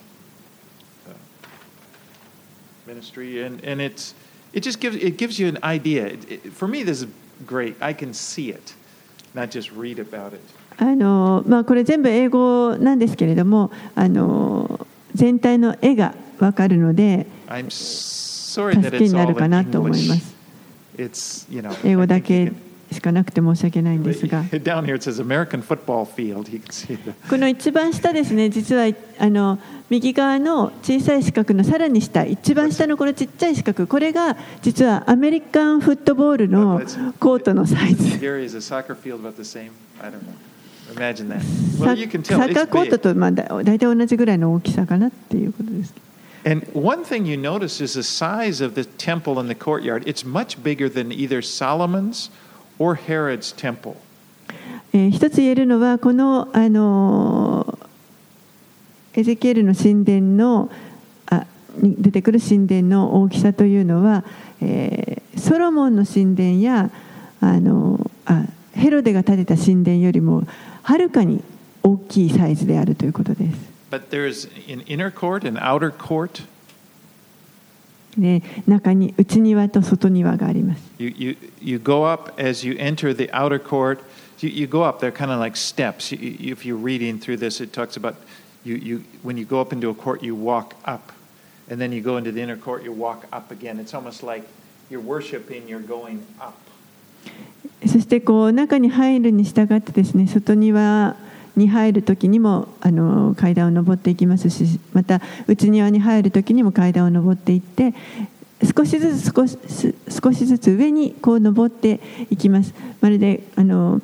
[2.88, 4.15] ministry, and, and it's,
[4.54, 6.08] it just gives, it gives you an idea.
[6.08, 7.08] It, it, for me, this is
[7.45, 7.76] great.
[7.82, 8.76] I can see it,
[9.34, 10.41] not just read about it.
[10.78, 17.67] あのまあ、これ全部英語なんですけれどもあの全体の絵が分かるので I'm
[18.53, 20.35] 助けになるかなと思います。
[21.83, 22.51] 英語だけ
[22.91, 24.43] しかなくて申し訳ないんですが、
[27.27, 28.85] この一番下ですね、実は
[29.17, 29.57] あの
[29.89, 36.81] 右側の小さい四角のさらに下、一番下のこのちっちゃい四角、これが実はアメリカンフットボールの
[37.19, 38.19] コートのサイズ。
[42.23, 45.93] サッカーコートとまあ大体同じぐらいの大きさかなっていうことです。
[46.45, 50.03] And one thing you notice is the size of the temple in the courtyard.
[50.06, 52.29] It's much bigger than either Solomon's
[52.77, 53.95] or Herod's temple.
[54.91, 57.79] 一つ言えるのはこのあの
[59.15, 60.69] エゼキエルの神殿の
[61.27, 61.45] あ
[61.82, 64.23] 出てくる神殿の大きさというのは、
[64.62, 66.89] えーソロモンの神殿や
[67.41, 70.43] あのあヘロデが建てた神殿よりも
[70.84, 71.43] はるかに
[71.82, 73.72] 大きいサイズであるということです。
[73.92, 76.42] But there's an inner court and outer court.
[78.16, 80.83] で中に内庭と外庭があります。
[80.98, 84.00] You, you, you go up as you enter the outer court.
[84.40, 86.12] You, you go up, they're kind of like steps.
[86.12, 88.16] You, you- if you're reading through this, it talks about
[88.64, 91.12] you, you, when you go up into a court, you walk up.
[91.70, 93.78] And then you go into the inner court, you walk up again.
[93.78, 94.42] It's almost like
[94.90, 96.54] you're worshiping, you're going up.
[97.87, 101.14] そしてこう中に入るに従ってですね外庭
[101.55, 107.93] に入る時にもあの階段を上っていきますしまた内庭に入る時にも階段を上っていって
[108.75, 109.57] 少しずつ少し
[110.09, 114.01] 少しずつ上にこう上っていきますまるであの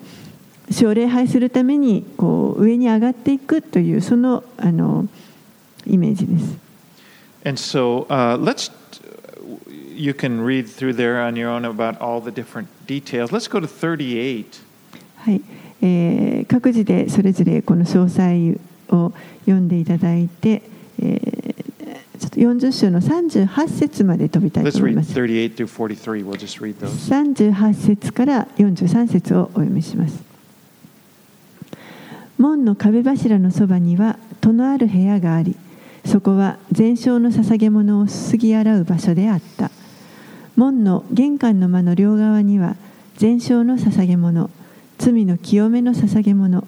[0.71, 5.07] 主を礼拝するためにこう上に上がっていくというそのあの
[5.85, 6.57] イメージです。
[7.45, 8.69] And so uh, let's,
[9.95, 13.31] you can read through there on your own about all the different details.
[13.31, 14.61] Let's go to 38.
[15.15, 15.41] はい、
[15.81, 18.59] えー各自でそれぞれこの詳細
[18.95, 20.61] を読んでいただいて、
[20.99, 21.39] えー
[22.19, 25.13] ちょっと40章の38節まで飛びたいと思います。
[25.13, 26.25] 38 through 43.
[26.25, 26.89] We'll just read those.
[27.09, 30.21] 38節から43節をお読みします。
[32.37, 35.55] 門の壁柱のそばには戸のある部屋があり、
[36.05, 39.71] そこは全焼の捧げ物をすすぎ洗う場所であった。
[40.57, 42.75] 門の玄関の間の両側には
[43.15, 44.49] 全焼の捧げ物、
[45.11, 46.65] 罪の清めの捧げ物、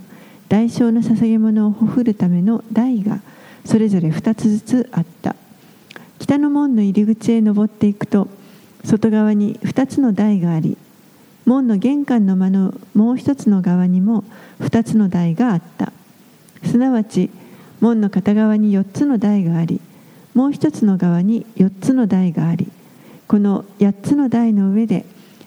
[0.49, 3.21] 代償の捧げ物をほふるための台が
[3.65, 5.35] それぞれ2つずつあった。
[6.21, 8.27] 北の門の入り口へ登っていくと
[8.85, 10.77] 外側に2つの台があり
[11.45, 14.23] 門の玄関の間のもう一つの側にも
[14.59, 15.91] 2つの台があった
[16.63, 17.31] すなわち
[17.79, 19.81] 門の片側に4つの台があり
[20.35, 22.71] もう一つの側に4つの台があり
[23.27, 25.05] この8つの台の上で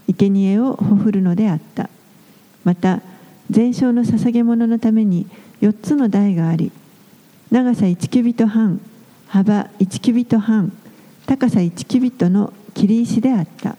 [0.08, 1.88] 生贄をほふるのであった
[2.64, 3.00] また
[3.50, 5.26] 全焼の捧げ物のために
[5.60, 6.72] 4つの台があり
[7.50, 8.80] 長さ1キュビト半
[9.28, 10.72] 幅1キュビト半
[11.26, 13.76] 高さ1キュビトの切り石であった。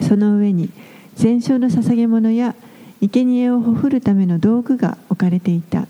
[0.00, 0.70] その上に
[1.14, 2.54] 全焼の捧げ物や
[3.00, 5.86] 生贄をほふるための道具が置かれていた。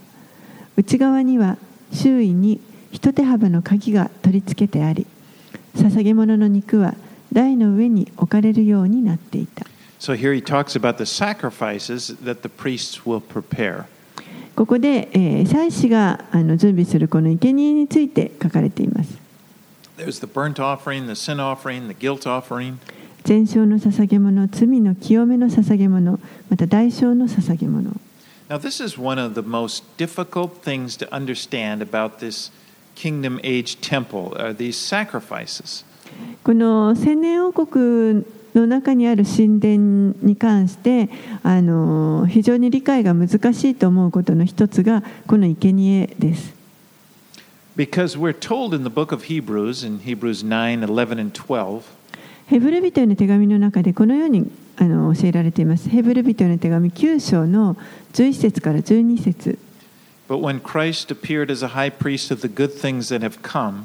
[0.77, 1.59] 内側には
[1.93, 5.07] 周囲に一手幅の鍵が取り付けてあり
[5.77, 6.95] 捧げ物の肉は
[7.33, 9.67] 台の上に置かれるようになっていた。
[10.02, 13.86] So here he talks about the sacrifices that the priests will prepare.
[14.56, 19.18] ここで、えー祭司があの準備するこの生贄について書かれています
[19.98, 22.78] There's the burnt offering, the sin offering, the guilt offering.
[23.24, 27.92] 全焼の捧げ物罪の清めの捧げ物また代償の捧げ物
[28.50, 32.50] Now, this is one of the most difficult things to understand about this
[32.96, 35.84] kingdom age temple, are these sacrifices.
[36.44, 38.24] この千年王国
[38.55, 41.09] の中にある神殿に関して
[41.43, 46.55] あの非常に理解が難しいと思うことの一つがこの生贄です。
[47.75, 51.83] Because we're told in the book of Hebrews, in Hebrews 9, 11, and 12,
[52.47, 55.89] ヘブル人への手紙の中でこのようにあの教えられています。
[55.89, 57.77] ヘブル人への手紙9章の
[58.13, 59.59] 11節から12節
[60.29, 63.85] But when Christ appeared as a high priest of the good things that have come,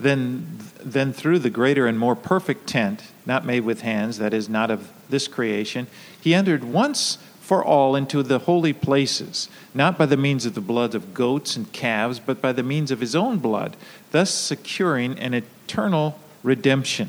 [0.00, 4.48] then, then through the greater and more perfect tent, not made with hands, that is,
[4.48, 5.86] not of this creation,
[6.20, 10.60] he entered once for all into the holy places, not by the means of the
[10.60, 13.76] blood of goats and calves, but by the means of his own blood,
[14.10, 17.08] thus securing an eternal redemption.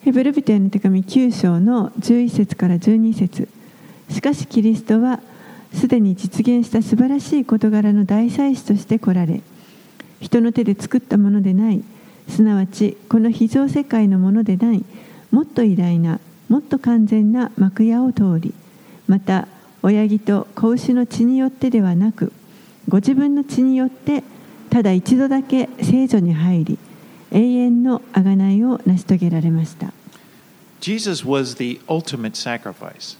[0.00, 3.48] ヘブル人への手紙9章の11節から12節
[4.10, 5.20] しかしキリストは
[5.72, 9.42] すでに実現した素晴らしい事柄の大祭司として来られ
[10.23, 11.83] 人の手で作ったものでない。
[12.29, 14.83] すなわちこの非常世界のものでない。
[15.31, 18.53] もっと偉大なもっと完全な幕屋を通り
[19.07, 19.47] また
[19.81, 22.31] 親木と子牛の血によってではなく
[22.87, 24.23] ご自分の血によって
[24.69, 26.77] ただ一度だけ聖女に入り
[27.31, 29.91] 永遠の贖いを成し遂げられました。
[30.79, 33.17] Jesus was the ultimate sacrifice.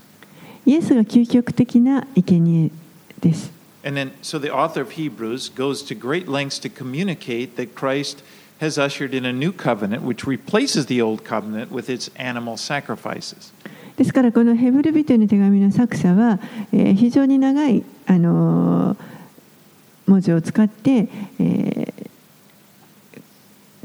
[0.65, 2.71] イエスが究極的な生贄
[3.19, 3.52] です
[3.83, 8.23] And then, so the author of Hebrews goes to great lengths to communicate that Christ
[8.61, 13.51] has ushered in a new covenant, which replaces the old covenant with its animal sacrifices.
[13.97, 16.39] ですからこのヘブル人への手紙の作者は、
[16.71, 18.97] えー非常に長い、あのー
[20.05, 21.07] 文字を使って、
[21.39, 22.09] えー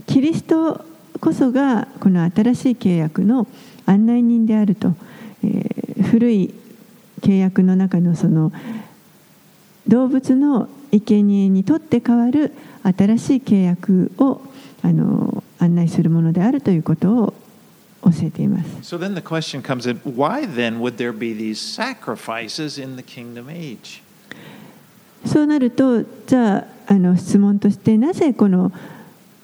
[0.07, 0.85] キリスト
[1.21, 3.47] こそがこの新しい契約の
[3.85, 4.95] 案内人であると、
[5.43, 6.55] えー古い
[7.21, 8.53] 契約の中のその
[9.89, 14.41] 動物の生贄にとって変わる新しい契約を
[14.83, 17.35] あの案内するものであるということを
[18.05, 18.69] 教えています。
[25.27, 28.73] そうなると、じゃあ,あの質問として、なぜこの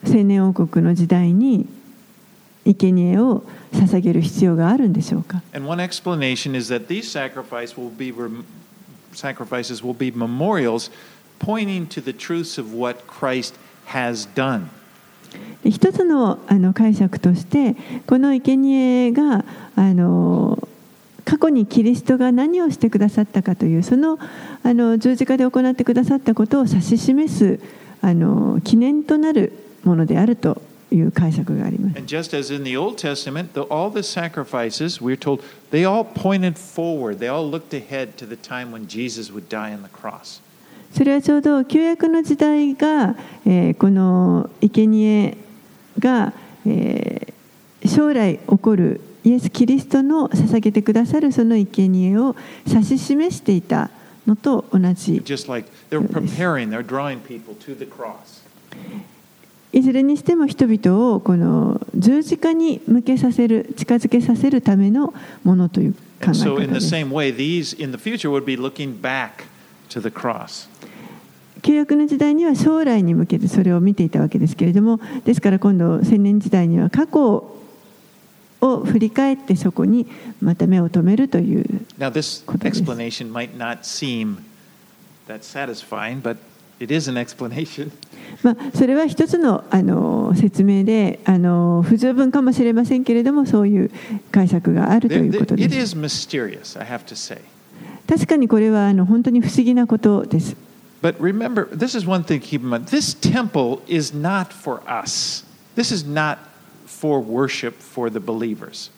[0.07, 1.67] 青年王国の時代に
[2.65, 5.43] 生贄を捧げる必要があるんでしょうか？
[9.15, 10.91] Sacrifices will be memorials
[11.39, 13.55] pointing to the truths of what Christ
[13.87, 14.69] has done.
[15.65, 20.69] 一つのあの解釈としてこの生贄があの
[21.25, 24.19] 過去にキリストが何をしてくださったかというその
[24.63, 27.61] あの十字架で行ってくださったことを指し示す
[28.01, 29.53] あの記念となる
[29.85, 30.61] ものであると
[30.95, 31.99] いう解釈があります。
[31.99, 36.55] And just as in the Old Testament, the, all the sacrifices, we're told, they all pointed
[36.57, 37.19] forward.
[37.19, 40.41] They all looked ahead to the time when Jesus would die on the cross.
[40.93, 45.37] それはちょうど旧約の時代が、えーこの生贄
[45.99, 46.33] が、
[46.67, 47.35] えー
[47.87, 52.35] 将来起こるイエス・キリストの捧げてくださるその生贄を
[52.67, 53.91] 指し示していた
[54.27, 58.43] のと同じ Just like they're preparing, they're drawing people to the cross.
[59.75, 66.35] いずれにしても人々をこの十字架に向けさせる近づけさせるためのものという考え方で
[70.49, 70.71] す.
[71.63, 77.51] 旧約の時代には将来に向けてそれを見ていたわけですけれどもですから今度千年時代には過去
[78.61, 80.07] を振り返ってそこに
[80.41, 81.65] また目を留めるという
[81.99, 82.13] Now,
[82.47, 82.81] ことです。
[82.81, 83.33] explanation
[86.80, 87.92] might not seem that satisfying, but it is an explanation.
[88.44, 93.92] まあ、それは一つのあの説明であの不十分かもしれませんけれどもそういう
[94.32, 97.40] 解釈があると There- いうこと there- で it す is mysterious, I have to say.
[98.08, 100.56] 確かにこれはあの本当に不思議なことです
[101.02, 102.86] But remember, this is one thing to keep in mind.
[102.88, 105.46] This temple is not for us.
[105.76, 106.38] This is not
[106.86, 108.92] for worship for the believers.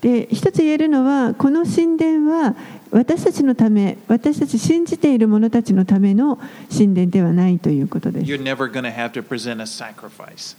[0.00, 2.54] で一つ言えるのはこの神殿は
[2.90, 6.38] 私たちのため私たち信じている者たちのための
[6.70, 10.56] 神殿ではないということです You're never going to have to present a sacrifice.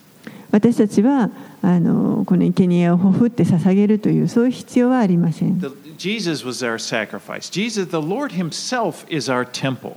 [0.51, 1.29] 私たちは
[1.61, 5.59] あのこの生贄をほふって捧げるというそういう必要はありません。
[5.97, 7.49] Jesus was our sacrifice.
[7.49, 9.95] Jesus, the Lord Himself, is our temple.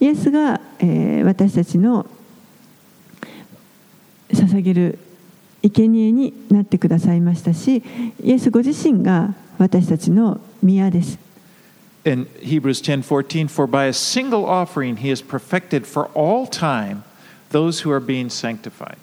[0.00, 2.06] イエスが、えー私たちの
[4.30, 4.98] 捧げる
[5.70, 7.82] 生贄になってくださいましたし
[8.22, 11.18] イエスご自身が私たちの宮です。
[12.04, 17.02] In Hebrews 10:14, for by a single offering He has perfected for all time
[17.50, 18.96] those who are being sanctified.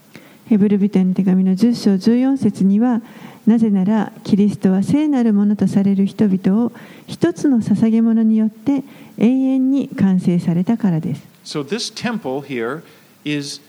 [0.48, 3.02] ヘブルビテの手紙の10章14節には
[3.46, 6.72] なぜならキリストは聖なるものとされる人々を
[7.08, 8.84] 一つの捧げ物によって
[9.18, 11.22] 永遠に完成されたからです。
[11.46, 12.82] So this temple here
[13.24, 13.62] is,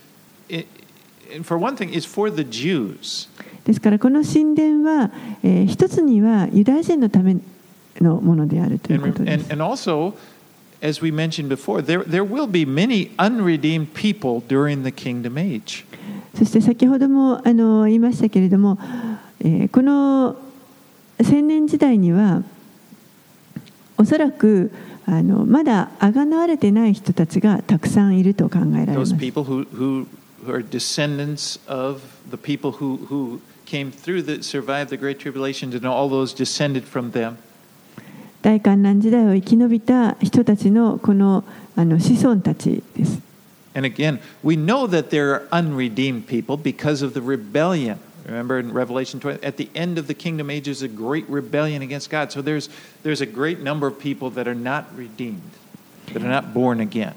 [3.65, 5.11] ですからこの神殿は、
[5.43, 7.37] 一つにはユダヤ人のため
[7.99, 9.51] のものであるということです。
[16.35, 18.79] そして先ほどもあの言いましたけれども、
[19.71, 20.35] この
[21.21, 22.41] 千年時代には
[23.97, 24.71] おそらく
[25.05, 29.13] あのまだあがなわれてない人たちがたくさんいると考えられます。
[30.44, 35.86] who are descendants of the people who, who came through the survived the Great Tribulation, and
[35.86, 37.38] all those descended from them.
[38.42, 41.42] 大観覧時代を生き延びた人たちのこの
[41.74, 43.20] あの子孫たちです。
[43.74, 47.98] And again, we know that there are unredeemed people because of the rebellion.
[48.24, 51.82] Remember in Revelation 20, at the end of the kingdom age is a great rebellion
[51.82, 52.32] against God.
[52.32, 52.68] So there's,
[53.02, 55.42] there's a great number of people that are not redeemed,
[56.12, 57.14] that are not born again.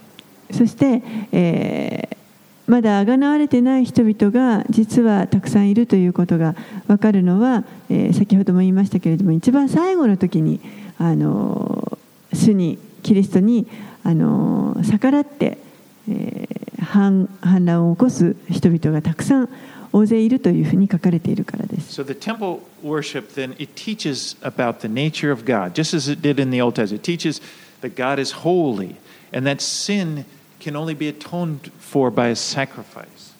[0.52, 2.20] そして、えー
[2.67, 6.55] まだあがなわれてない人々が実はたくさんいるということが
[6.87, 10.61] 分かるのは、えー先ほども言いましたけれども一番最後の時に
[10.99, 11.99] あの
[12.33, 13.67] 主にキリストに
[14.03, 15.59] あの逆らって、
[16.09, 19.49] えー反反乱を起こす人々がたくさん
[19.93, 22.01] 大勢いるというふうに書かれているからです。
[22.01, 26.41] So the temple worship then it teaches about the nature of God, just as it did
[26.41, 27.01] in the Old Testament.
[27.01, 27.41] It teaches
[27.81, 28.97] that God is holy
[29.33, 30.25] and that sin
[30.65, 33.35] can only be atoned for by a sacrifice.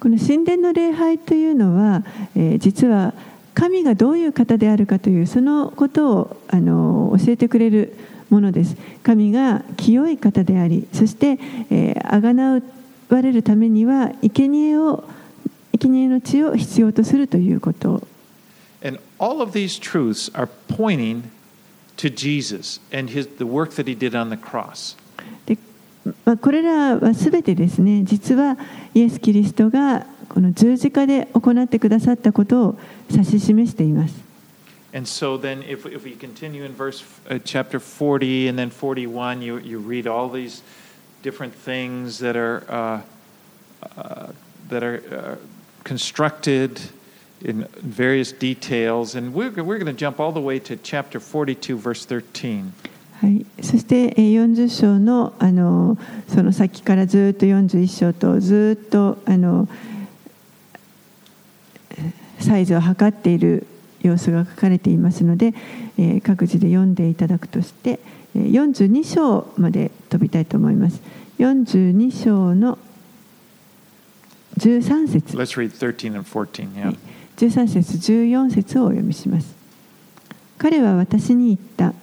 [0.00, 2.04] この神殿の礼拝というのは、
[2.36, 3.14] えー実は
[3.54, 7.92] 神がどういう方であるかというそのことをあの教えてくれる
[8.30, 11.40] ものです神が清い方でありそして
[12.04, 12.62] あがな
[13.08, 15.02] われるためには生贄を
[15.72, 18.06] 生贄の血を必要とするということ
[18.84, 21.24] And all of these truths are pointing
[21.96, 24.96] to Jesus and his, the work that he did on the cross.
[25.46, 25.58] で、
[26.25, 28.57] まあ、これらは全てですね実は
[28.93, 34.23] イエス・キリストがこの十字架で行ってくださったことを指し示しています
[34.95, 39.41] And so then, if, if we continue in verse uh, chapter 40 and then 41,
[39.41, 40.61] you, you read all these
[41.23, 43.01] different things that are, uh,
[43.97, 44.27] uh,
[44.69, 45.35] that are uh,
[45.83, 46.79] constructed
[47.41, 49.15] in various details.
[49.15, 52.71] And we're, we're going to jump all the way to chapter 42, verse 13.
[53.20, 55.98] はい、そしてえー40章のあの
[56.28, 59.68] その先からずっと41章とずっとあの
[61.90, 63.66] えーサイズを測っている
[64.00, 65.52] 様子が書かれていますので、
[65.98, 67.98] えー各自で読んでいただくとして
[68.36, 71.00] えー42章まで飛びたいと思います。
[71.38, 72.78] 42章の
[74.58, 76.74] 13節 Let's read 13 and 14.
[76.74, 76.96] Yeah.
[77.36, 79.54] 13節14節をお読みします
[80.58, 81.94] 彼は私に言った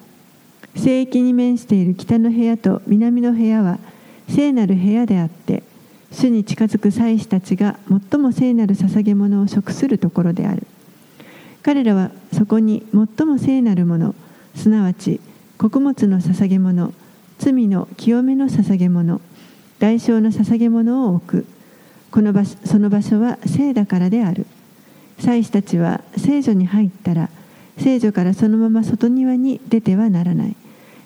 [0.76, 3.80] 聖域に面している北の部屋と南の部屋は
[4.30, 5.64] 聖なる部屋であって
[6.12, 7.78] 主に近づく祭司たちが
[8.12, 10.66] 最も聖なる捧げ物を食するところである。
[11.62, 12.86] 彼らはそこに
[13.18, 14.14] 最も聖なるもの
[14.54, 15.20] すなわち
[15.58, 16.94] 穀物の捧げ物
[17.40, 19.20] 罪の清めの捧げ物
[19.80, 21.46] 代償の捧げ物を置く。
[22.12, 24.46] この場所その場所は聖だからである。
[25.20, 27.30] 祭司たちは聖女に入ったら
[27.78, 30.56] 聖女からそのまま外庭に出てはならない。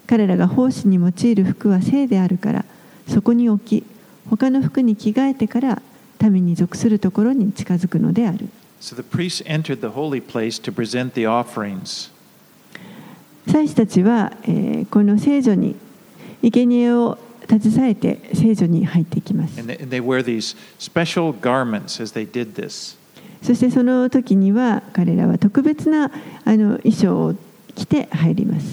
[0.10, 2.66] 彼らが奉仕に用いる服は聖であるから
[3.08, 3.84] そこに置き
[4.28, 5.84] 他の服に着替えてから
[6.20, 8.50] 民に属するところに近づくのである。
[8.82, 8.96] So、
[13.48, 15.76] 祭司たちは、えー、この聖女に
[16.42, 19.62] 生贄を携えて聖女に入っていきます。
[23.42, 26.12] そしてその時には彼らは特別な
[26.46, 27.36] あの衣装を
[27.80, 28.66] 来て入ります。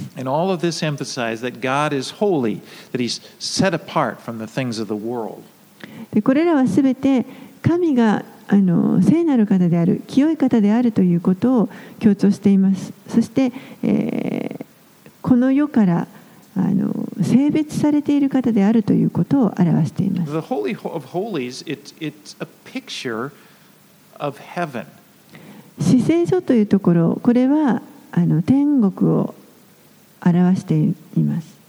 [6.12, 7.24] でこれらはすべて
[7.62, 12.92] 神があの聖なる方である、清い方であるということを強調しています。
[13.08, 13.52] そして、
[13.82, 14.64] えー、
[15.20, 16.08] この世から
[16.56, 16.92] あの
[17.22, 20.32] 性別されている方であるということを表しています。
[20.32, 23.30] The Holy of Holies, it's it a picture
[26.26, 27.82] 所というところ、これは
[28.15, 29.35] あの天国を
[30.25, 31.61] 表しています。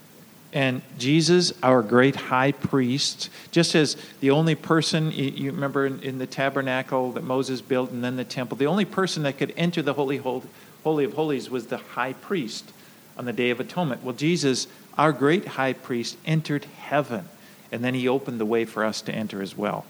[0.54, 5.98] And Jesus, our great high priest, just as the only person, you you remember in,
[6.02, 9.54] in the tabernacle that Moses built and then the temple, the only person that could
[9.56, 10.44] enter the Holy, Hol-
[10.84, 12.70] Holy of Holies was the high priest
[13.16, 14.04] on the Day of Atonement.
[14.04, 14.66] Well, Jesus,
[14.98, 17.28] our great high priest, entered heaven,
[17.70, 19.86] and then he opened the way for us to enter as well.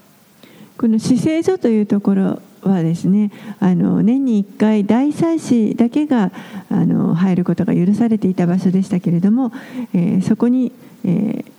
[0.79, 6.32] この死聖所というところ はですねあの年に1回大祭司だけが
[6.70, 9.52] あの入ることが許されていた場所でしたけれども、
[9.94, 10.72] えーそこに、
[11.04, 11.52] えー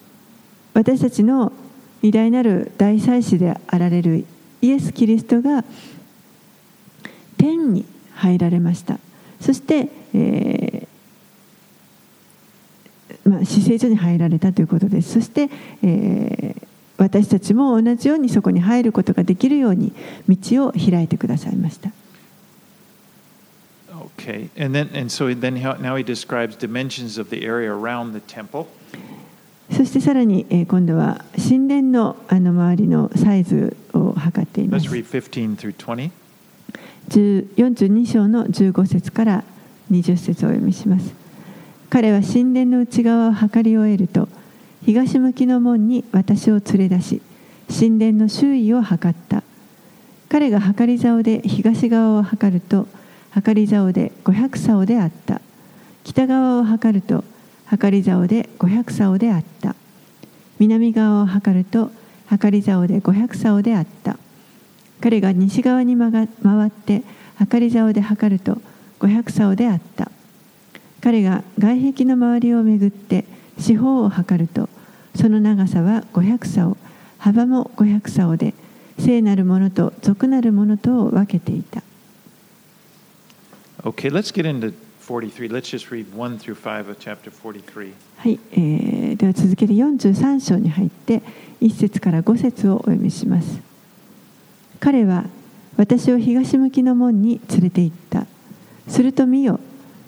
[0.74, 1.53] 私たちの
[2.03, 4.24] 偉大なる大祭司であられる
[4.62, 5.64] イエス・キリストが
[7.36, 7.84] 天に
[8.14, 9.01] 入られました。
[9.40, 15.14] そして、えーまあ、死聖所に入られたということです。
[15.14, 15.51] そして、
[15.82, 16.68] えー
[16.99, 19.92] 私たちも同じようにそこに入ることができるように
[20.28, 21.90] 道を開いてくださいました。
[24.16, 28.66] Okay, and then and so then now he describes dimensions of the area around the temple.
[29.70, 34.88] そしてさらに、えー今度は神殿のあの周りのサイズを測っています。
[34.88, 36.11] read 15 through 20.
[37.11, 39.44] 10 42章の15節から
[39.92, 41.14] 20節をお読みします。
[41.90, 44.28] 彼は神殿の内側を測り終えると
[44.89, 47.20] 東向きの門に私を連れ出し
[47.68, 49.43] 神殿の周囲を測った。
[50.30, 52.89] 彼が測り竿で東側を測ると
[53.30, 55.43] 測り竿で500竿であった。
[56.05, 57.22] 北側を測ると
[57.66, 59.76] 測り竿で500竿であった。
[60.59, 61.91] 南側を測ると
[62.24, 64.16] 測り竿で500竿であった。
[65.03, 67.03] 彼が西側に回って
[67.36, 68.57] 測り竿で測ると
[69.01, 70.11] 500竿であった。
[71.03, 73.26] 彼が外壁の周りを巡って
[73.59, 74.70] 四方を測ると
[75.19, 76.77] その長さは500竿
[77.19, 78.55] 幅も500竿で
[79.01, 81.83] 聖なるものと俗なるものとを分けていた
[83.83, 85.49] Okay, let's get into 43.
[85.49, 87.93] Let's just read 1 through 5 of chapter 43.
[88.16, 91.23] はい、えーでは続けて43章に入って
[91.61, 93.61] 1節から5節をお読みします
[94.79, 95.25] 彼は
[95.77, 98.27] 私を東向きの門に連れて行った
[98.87, 99.59] すると見よ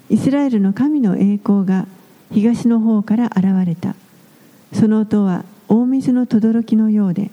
[0.09, 1.87] イスラエルの神の栄光が
[2.33, 3.97] 東の方から現れた
[4.73, 7.31] その音は大水の轟のようで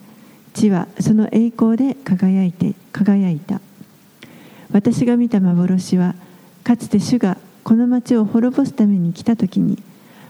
[0.53, 3.61] 地はその栄光で輝いて輝いた。
[4.71, 6.13] 私が見た幻は
[6.63, 9.81] かつて主がこの町を滅ぼすために来た時に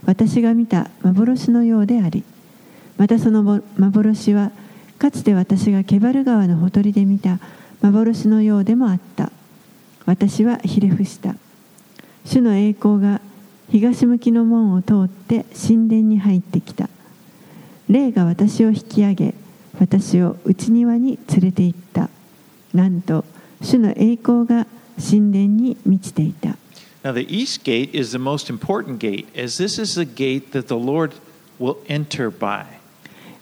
[0.05, 2.23] 私が見た幻のようであり
[2.97, 4.51] またその幻は
[4.99, 7.39] かつて私がケバル川のほとりで見た
[7.81, 9.31] 幻のようでもあった。
[10.05, 11.35] 私はひれ伏した。
[12.25, 13.21] 主の栄光が
[13.69, 16.89] 東向きの門を通って神殿に入ってきた。
[17.89, 19.33] 霊が私を引き上げ
[19.79, 22.09] 私を内庭に連れて行った
[22.73, 23.23] なんと
[23.61, 24.65] 主の栄光が
[24.97, 26.57] 神殿に満ちていた
[27.03, 30.67] Now, the east gate is the most important gate, as this is the gate that
[30.67, 31.13] the Lord
[31.59, 32.65] will enter by.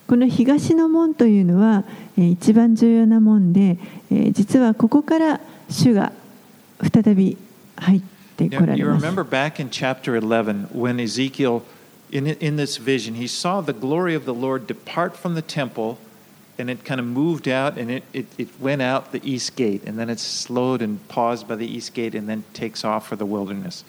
[0.07, 1.83] この東の門というのは
[2.17, 3.77] えー一番重要な門で
[4.11, 5.39] えー実はここから
[5.69, 6.11] 主が
[6.93, 7.37] 再び
[7.77, 8.01] 入っ
[8.37, 11.61] てこ Now, られ you ます remember back in chapter 11 when Ezekiel,
[12.15, 15.97] in, in this vision, he saw the glory of the Lord depart from the temple
[16.57, 19.83] and it kind of moved out and it, it, it went out the east gate
[19.85, 23.17] and then it slowed and paused by the east gate and then takes off for
[23.17, 23.83] the wilderness.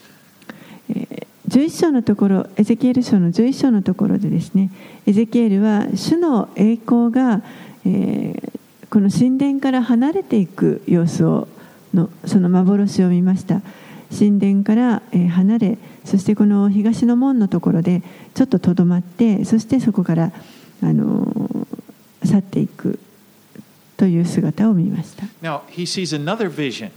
[1.48, 4.70] 11章のところエゼキエル書の11章のところでですね
[5.06, 7.42] エゼキエルは主の栄光が、
[7.84, 8.56] えー
[8.88, 11.48] この神殿から離れていく様子を
[11.92, 13.60] のその幻を見ました
[14.10, 18.02] 神殿から、えー離れそしてこの東の門のところで
[18.34, 20.32] ちょっととどまってそしてそこから、
[20.82, 22.98] あのー去っていく
[23.96, 26.90] という姿を見ました Now, he sees another vision.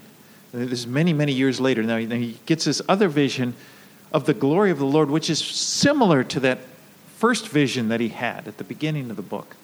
[0.54, 1.84] This is many, many years later.
[1.84, 3.54] Now, he- he gets this other vision
[4.12, 6.58] of the glory of the Lord, which is similar to that
[7.20, 9.56] first vision that he had at the beginning of the book.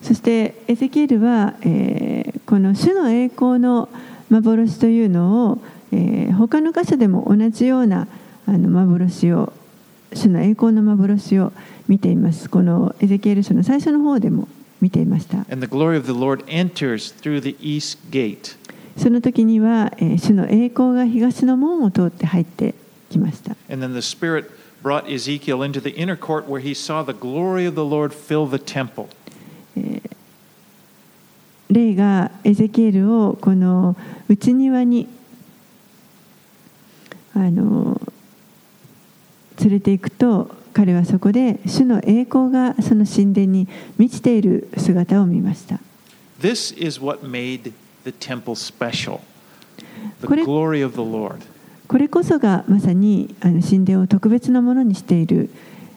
[0.00, 3.88] そしてエゼキエルは、えーこの主の栄光の
[4.30, 5.58] 幻というのを、
[5.92, 8.08] えー、他の箇所でも同じような
[8.46, 9.52] あの幻を
[10.14, 11.52] 主の栄光の幻を
[11.86, 12.48] 見ています。
[12.48, 14.48] このエゼキエル書の最初の方でも
[14.80, 15.44] 見ていました。
[18.96, 22.74] その時には、えー、主の栄光が東の門を通って入って
[23.10, 23.54] きました。
[23.54, 24.50] そして Spirit
[24.82, 27.04] brought Ezekiel into the inner court where he saw
[31.70, 33.94] 霊がエゼキエルをこの
[34.28, 35.06] 内庭に
[37.38, 38.00] あの
[39.60, 45.78] 連れていくと彼はそこで主の栄光がその神殿に満ちている姿を見ました。
[46.40, 47.72] This is what made
[48.04, 49.20] the temple special,
[50.20, 51.38] the glory of the Lord.
[51.88, 55.50] これこそがまさにあの神殿を特別なものにしている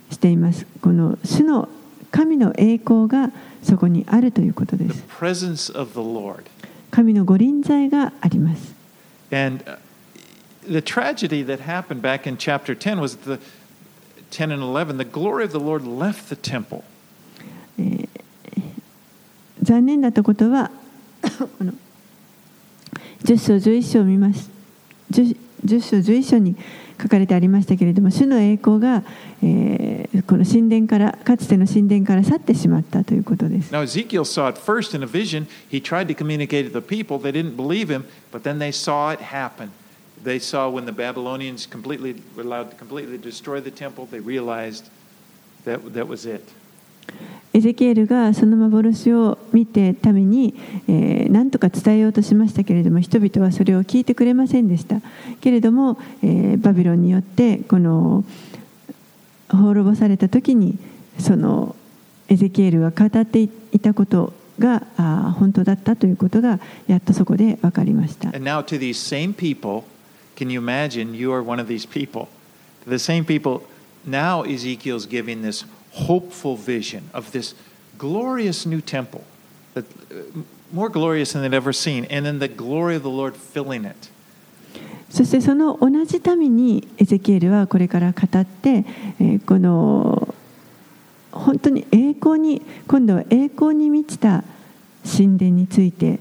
[0.09, 0.65] しています。
[0.81, 1.69] この主の
[2.11, 3.31] 神の栄光が
[3.63, 6.43] そこにあるということで The す presence of the Lord.
[6.91, 8.73] 神のご臨在があります。
[9.31, 9.77] And uh,
[10.68, 13.38] the tragedy that happened back in chapter 10 was the
[14.30, 16.84] 10 and 11, the glory of the Lord left the temple.
[19.62, 20.70] 残念だったことは
[21.58, 21.72] この
[23.24, 24.48] 10章11章を見ます
[25.10, 26.54] 10, 10章11章に
[27.02, 29.02] 書かれてありましたけれども主の栄光が、
[29.42, 29.96] えー
[30.26, 35.46] この神殿からかつての神殿から去ってしまったということです Now, Ezekiel saw it first in a vision.
[35.68, 37.18] He tried to communicate to the people.
[37.18, 39.70] They didn't believe him, but then they saw it happen.
[40.23, 44.89] They saw when the Babylonians completely were allowed to completely destroy the temple, they realized
[45.65, 46.43] that that was it.
[47.53, 50.53] エゼキエルがその幻を見てために、
[50.87, 55.01] えー、何とか伝えようとしましたけれども人々はそれを聞いてくれませんでした
[55.41, 58.23] けれども、えーバビロンによってこの
[59.49, 60.77] 滅ぼされた時に
[61.19, 61.75] その
[62.29, 63.49] エゼキエルが語ってい
[63.81, 69.83] たことがあー本当だったということがやっとそこで分かりました And now, to these same people,
[70.35, 72.29] can you imagine you are one of these people?
[72.85, 73.63] The same people,
[74.05, 77.53] now Ezekiel's giving this hopeful vision of this
[77.97, 79.23] glorious new temple,
[79.73, 83.35] that, uh, more glorious than they'd ever seen, and then the glory of the Lord
[83.35, 84.09] filling it.
[85.09, 88.85] そしてその同じ民にエゼキエルはこれから語って、
[89.19, 90.33] えーこの
[91.31, 94.43] 本当に栄光に今度は栄光に満ちた
[95.05, 96.19] 神殿について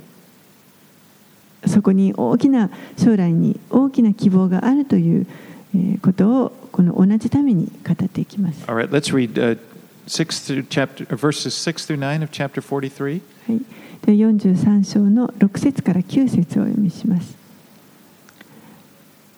[1.67, 5.27] そこに大きな将来に大きな希望があるという
[5.75, 8.65] えーことをこの同じ民に語っていきます。
[8.67, 9.59] All right, let's read uh,
[10.07, 13.21] six through chapter, uh, verses 6 through 9 of chapter 43.
[13.47, 13.61] はい、
[14.07, 17.37] で43章の6節から9節をお読みします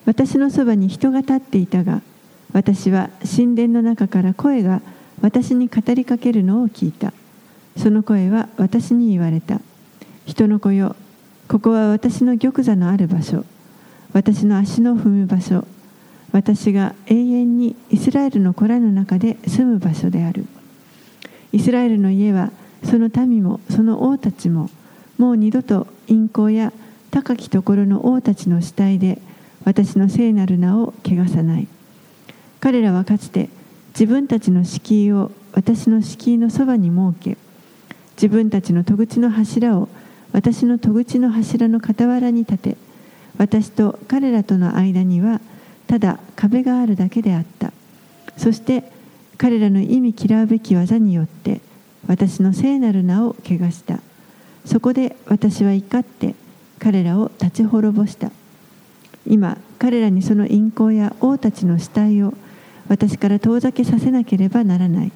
[0.06, 2.02] 私のそばに人が立っていたが
[2.52, 4.82] 私は神殿の中から声が
[5.20, 7.12] 私に語りかけるのを聞いた
[7.76, 9.60] その声は私に言われた
[10.26, 10.96] 人の子よ
[11.52, 13.44] ここは私の玉座のある場所。
[14.14, 15.66] 私の足の踏む場所。
[16.32, 20.46] 私が永遠にイスラエルの子らの中で住む場所である。
[21.52, 22.50] イスラエルの家は
[22.84, 24.70] その民もその王たちも
[25.18, 26.72] もう二度と陰行や
[27.10, 29.20] 高きところの王たちの死体で
[29.66, 31.68] 私の聖なる名を汚さない。
[32.60, 33.50] 彼らはかつて
[33.90, 37.36] 自分たちの敷居を私の敷居のそばに設け
[38.16, 39.90] 自分たちの戸口の柱を
[40.32, 42.76] 私の戸口の柱の傍らに立て
[43.38, 45.40] 私と彼らとの間には
[45.86, 47.72] ただ壁があるだけであった。
[48.36, 48.84] そして
[49.36, 51.60] 彼らの意味嫌うべき技によって
[52.06, 54.00] 私の聖なる名を汚した。
[54.64, 56.34] そこで私は怒って
[56.78, 58.30] 彼らを立ち滅ぼした。
[59.26, 62.34] 今彼らにその陰行や王たちの死体を
[62.88, 65.12] 私から遠ざけさせなければならない。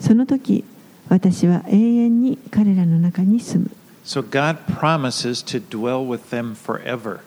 [0.00, 0.64] その時
[1.08, 3.70] 私は永遠に彼らの中に住む。
[4.08, 7.20] So God promises to dwell with them forever.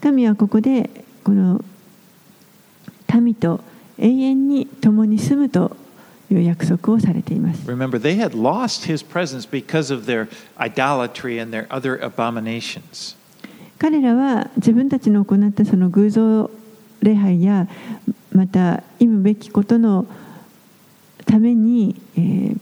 [0.00, 0.88] 神はここで
[1.22, 1.62] この
[3.12, 3.60] 民と
[3.98, 5.76] 永遠に共に住むと
[6.30, 13.14] いう約束をされています Remember, they had lost his presence because of their idolatry and their other abominations.
[13.78, 16.50] 彼らは自分たちの行ったその偶像
[17.02, 17.68] 礼拝や
[18.32, 20.06] また忌むべきことの
[21.26, 22.58] ために、えー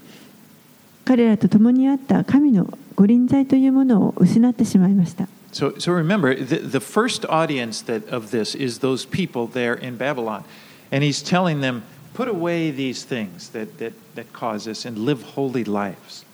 [1.06, 9.74] 彼らと共にあった神のご臨在というものを失ってしまいました So, so remember, the, the first audience that, of this is those people there
[9.74, 10.44] in Babylon.
[10.92, 11.82] And he's telling them,
[12.12, 16.26] put away these things that, that, that cause this and live holy lives.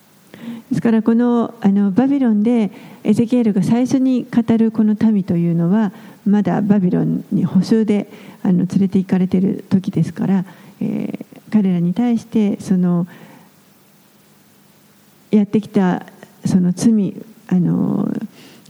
[0.71, 2.73] ですからこのあのバビロンで
[3.05, 5.93] エゼキエルが最初に語るこの民というのは
[6.27, 8.09] まだバビロンに捕囚で
[8.43, 10.45] あの連れて行かれている時ですから、
[10.81, 13.07] えー彼らに対してその
[15.31, 16.07] やってきた
[16.47, 17.14] その罪
[17.49, 18.09] あの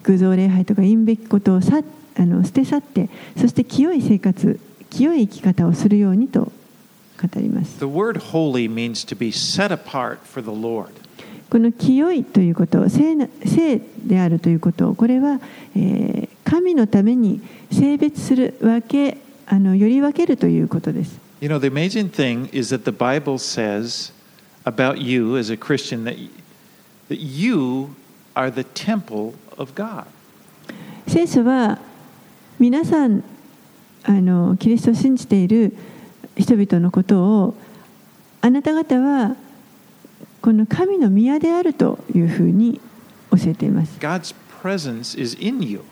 [0.02, 1.82] 偶像礼拝とか陰べきことをさ
[2.18, 4.60] あの捨て去ってそして清い生活
[4.90, 6.40] 清い生き方をするようにと
[7.20, 10.90] 語ります The word holy means to be set apart for the Lord.
[11.50, 15.40] この清いということ聖な聖であるということこれは、
[15.76, 19.16] えー神のために性別する分け
[19.46, 24.12] あのより分けるということです You know, the amazing thing is that the Bible says
[24.64, 26.16] about you as a Christian that,
[27.12, 27.94] that you
[28.34, 30.06] are the temple of God.
[31.06, 31.78] 聖書は
[32.58, 33.22] 皆さん
[34.04, 35.76] あのキリストを信じている
[36.36, 37.54] 人々のことを
[38.40, 39.36] あなた方は
[40.40, 42.80] この神の宮であるというふうに
[43.30, 45.82] 教えています God's presence is in you.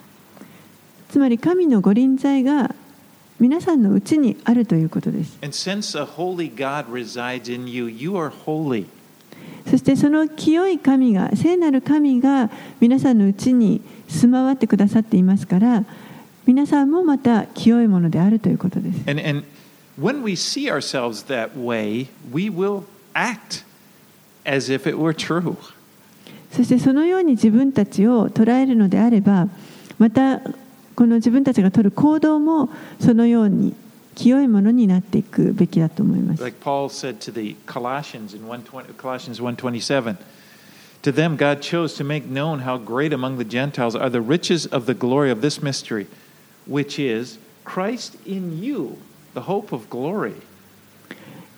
[1.10, 2.74] つまり神のご臨在が
[3.38, 8.86] 皆さんのうちにあるということです And since a holy God resides in you, you are holy.
[9.68, 12.50] そしてその清い神が聖なる神が
[12.80, 15.84] 皆さんのうちに住まわってくださっていますから
[16.46, 19.44] 皆さんもまた清いものであるということです And, and
[20.00, 22.84] when we see ourselves that way, we will
[23.14, 23.64] act
[24.44, 25.56] as if it were true.
[26.50, 29.48] そしてそのように自分たちを捉えるのであれば
[29.98, 30.40] また
[30.96, 33.74] この自分たちが取る行動もそのように
[34.20, 36.42] 清いものになっていくべきだと思います。
[36.42, 40.16] Like Paul said to the Colossians in 120, Colossians 1:27,
[41.02, 44.68] to them God chose to make known how great among the Gentiles are the riches
[44.70, 46.06] of the glory of this mystery,
[46.66, 48.98] which is Christ in you,
[49.32, 50.34] the hope of glory.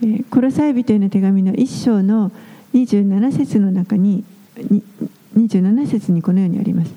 [0.00, 2.30] えーコロサイ人への手紙の1章の
[2.74, 4.22] 27節の中に
[4.70, 4.84] に
[5.36, 6.92] 27節にこのようにあります。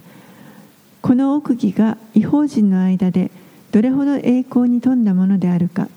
[1.01, 3.32] この奥義が違法人の間で
[3.76, 5.89] どれほど栄光に富んだものであるか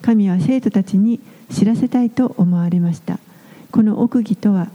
[0.00, 1.20] 神は生徒たちに
[1.52, 3.18] 知らせたいと思われました
[3.70, 4.68] この奥義とは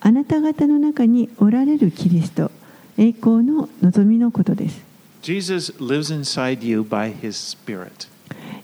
[0.00, 2.52] あなた方の中におられるキリスト
[2.96, 4.84] 栄光の望みのことです
[5.22, 8.08] Jesus lives inside you by his Spirit.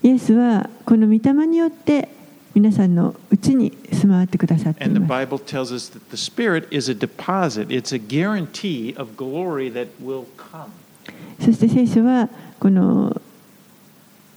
[0.05, 2.09] イエスはこの御霊によって
[2.55, 8.95] 皆さんのうちに住まわってくださってい And the ます Bible tells us that the Spirit is a deposit, it's a guarantee
[8.97, 10.69] of glory that will come.
[11.41, 12.29] そして聖書は
[12.59, 13.21] この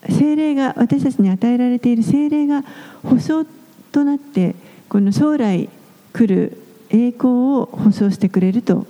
[0.08, 2.64] 精霊が私たちに与えられている精霊が
[3.04, 3.46] 保証
[3.92, 4.56] となって
[4.88, 5.70] この将来
[6.14, 6.58] 来る
[6.90, 8.88] 栄光を保証してくれると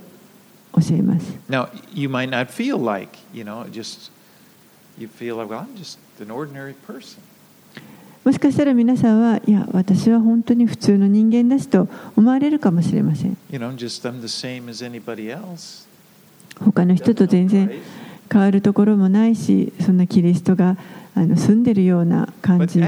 [0.74, 1.38] 教えます。
[1.50, 4.12] Now, you might not feel like, you know, just
[4.98, 7.20] you feel like, I'm just an ordinary person.
[8.24, 13.38] もしかしたら皆さんは、いや、私は本当に普通の人間ですと思われるかもしれません。
[16.60, 17.72] 他の人と全然。
[18.32, 20.78] 変わるところもないし、そんなキリストが
[21.16, 22.86] あの住んでるような感じで。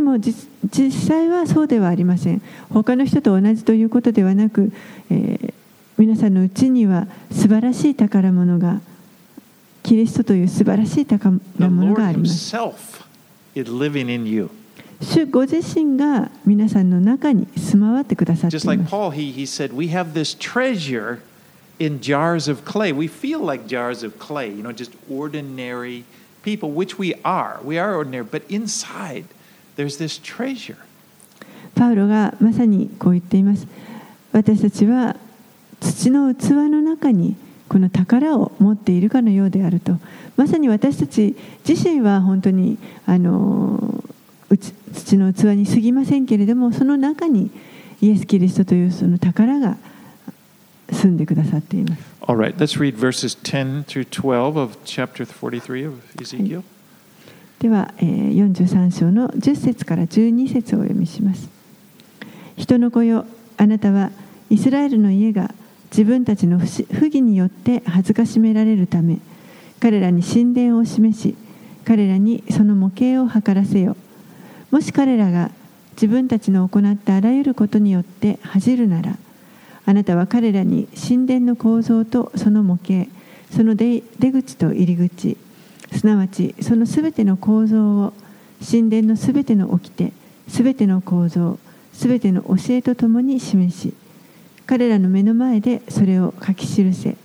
[0.00, 0.34] も実
[0.90, 2.40] 際はそうではありません。
[2.70, 4.72] 他の人と同じということではなく、
[5.98, 8.80] 皆さんのうちには素晴らしい宝物が、
[9.82, 12.56] キリストという素晴らしい宝物があります。
[15.02, 18.50] 主ご自身が皆さんの中に住まわってください。
[31.74, 33.66] パウロがまさにこう言っています。
[34.30, 35.16] 私たちは
[35.80, 37.34] 土の器の中に
[37.68, 39.98] この宝を持っているかのようであると。
[40.36, 41.34] まさに私たち
[41.66, 44.04] 自身は本当にあの。
[44.56, 47.50] 土の器に過ぎませんけれどもその中に
[48.00, 49.76] イエス・キリストというその宝が
[50.90, 52.02] 住んでくださっています。
[52.26, 56.62] All right, let's read verses 10 through 12 of chapter 43 of Ezekiel.
[57.58, 61.48] では、えー43章の10節から12節をお読みします。
[62.56, 63.24] 人の子よ
[63.56, 64.10] あなたは
[64.50, 65.54] イスラエルの家が
[65.90, 66.64] 自分たちの不
[67.06, 69.18] 義によって恥ずかしめられるため
[69.80, 71.36] 彼らに神殿を示し
[71.84, 73.96] 彼らにその模型を図らせよ
[74.72, 75.50] もし彼らが
[75.92, 79.18] 自分たちの行ったあらゆることによって恥じるなら
[79.84, 83.06] あなたは彼らに神殿の構造とその模型
[83.54, 85.36] その出口と入り口
[85.94, 88.14] すなわちそのすべての構造を
[88.66, 90.10] 神殿のすべての掟
[90.48, 91.58] すべての構造
[91.92, 93.92] すべての教えとともに示し
[94.64, 97.16] 彼らの目の前でそれを書き記せ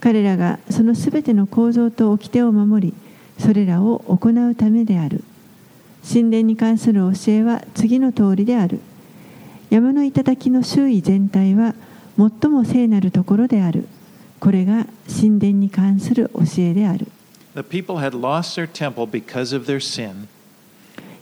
[0.00, 2.94] 彼らがそのすべての構造と掟を守り
[3.38, 5.24] それらを行うためである。
[6.06, 8.80] 神殿に関する教えは次の通りである
[9.70, 11.74] 山の頂の周囲全体は
[12.16, 13.88] 最も聖なるところである
[14.38, 17.06] これが神殿に関する教えである
[17.54, 20.26] The people had lost their temple because of their sin,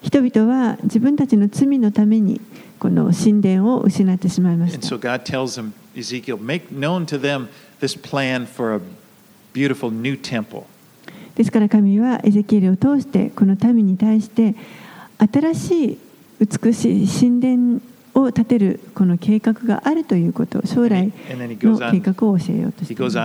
[0.02, 2.40] 人々は自分たちの罪のために
[2.78, 7.48] この神殿を失ってしまいまし and た so God tells them, Ezekiel, make known to them
[7.80, 8.80] this plan for a
[9.52, 10.64] beautiful new temple.
[11.34, 14.54] ですから神はエゼキエルを通してこの民に対して
[15.18, 15.98] 新しい
[16.40, 17.80] 美しい神殿
[18.14, 23.18] を建てるこの計画があるということ将来の計画を教えようとしています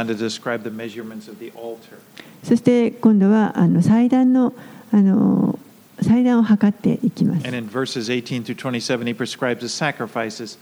[2.44, 4.54] そして今度はあの祭壇の,
[4.92, 5.60] あの
[6.02, 7.46] 祭壇を測っていきます。
[7.46, 10.58] 18-27 prescribes the sacrifices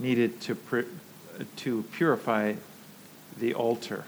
[0.00, 0.56] needed to,
[1.56, 2.56] to purify
[3.38, 4.04] the altar.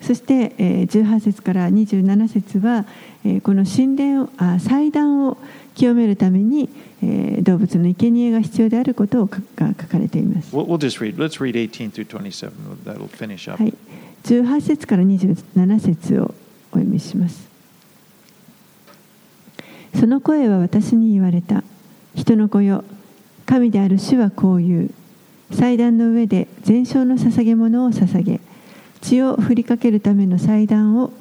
[0.00, 2.84] そして、えー18節から27節は、
[3.24, 5.38] えーこの神殿をあ祭壇を
[5.74, 6.68] 清めるために、
[7.02, 10.54] えー動物の生贄が必要であることをかが書かれています。
[10.54, 11.16] We'll, we'll just read.
[11.16, 12.50] Let's read 18 through 27.
[12.84, 13.62] That'll finish up.
[13.62, 13.74] はい、
[14.24, 16.34] 18節から27節を
[16.72, 17.48] お読みします。
[19.94, 21.64] その声は私に言われた。
[22.14, 22.84] 人の子よ、
[23.46, 24.90] 神である主はこう言う。
[25.54, 28.40] 祭壇の上で全焼の捧げ物を捧げ、
[29.00, 31.12] 血を振りかけるための祭壇を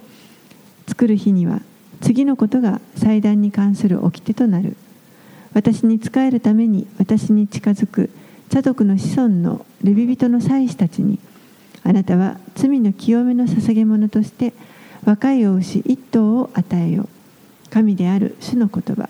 [0.87, 1.61] 作る日には、
[2.01, 4.75] 次のことが祭壇に関する掟となる。
[5.53, 8.11] 私に仕えるために私に近づく
[8.49, 11.19] 茶族の子孫のレビ人の祭司たちに、
[11.83, 14.53] あなたは罪の清めの捧げ物として
[15.05, 17.07] 若いお牛一頭を与えよ。
[17.69, 19.09] 神である主の言葉。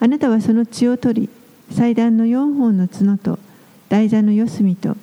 [0.00, 1.28] あなたはその血を取り、
[1.70, 3.38] 祭壇の四本の角と
[3.88, 4.96] 台座の四隅と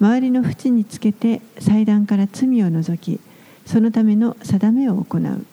[0.00, 3.20] 周りの縁につけて祭壇から罪を除き、
[3.66, 5.46] そのための定めを行う。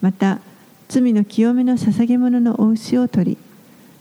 [0.00, 0.40] また、
[0.88, 3.38] 罪の清めの捧げ物のお牛を取り、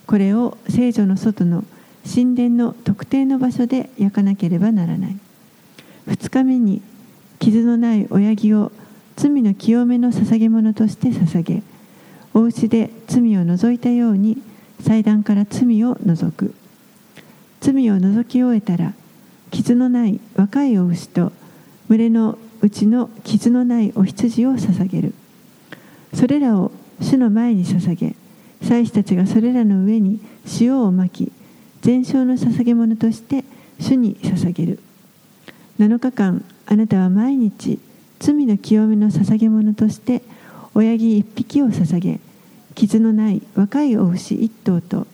[0.05, 1.63] これを聖女の外の
[2.03, 5.17] 神殿の特定の場所で焼かなければならない。
[6.07, 6.81] 2日目に
[7.39, 8.71] 傷のない親木を
[9.15, 11.63] 罪の清めの捧げ物として捧げ
[12.33, 14.41] お家で罪を除いたように
[14.81, 16.53] 祭壇から罪を除く
[17.61, 18.93] 罪を除き終えたら
[19.51, 21.31] 傷のない若いお牛と
[21.87, 25.13] 群れのうちの傷のないお羊を捧げる。
[26.13, 26.71] それらを
[27.01, 28.15] 主の前に捧げ
[28.61, 30.19] 祭司たちがそれらの上に
[30.59, 31.31] 塩をまき
[31.81, 33.43] 全焼の捧げ物として
[33.79, 34.79] 主に捧げる。
[35.79, 37.79] 7日間あなたは毎日
[38.19, 40.21] 罪の清めの捧げ物として
[40.75, 42.19] 親木一匹を捧げ
[42.75, 45.07] 傷のない若いお牛一頭と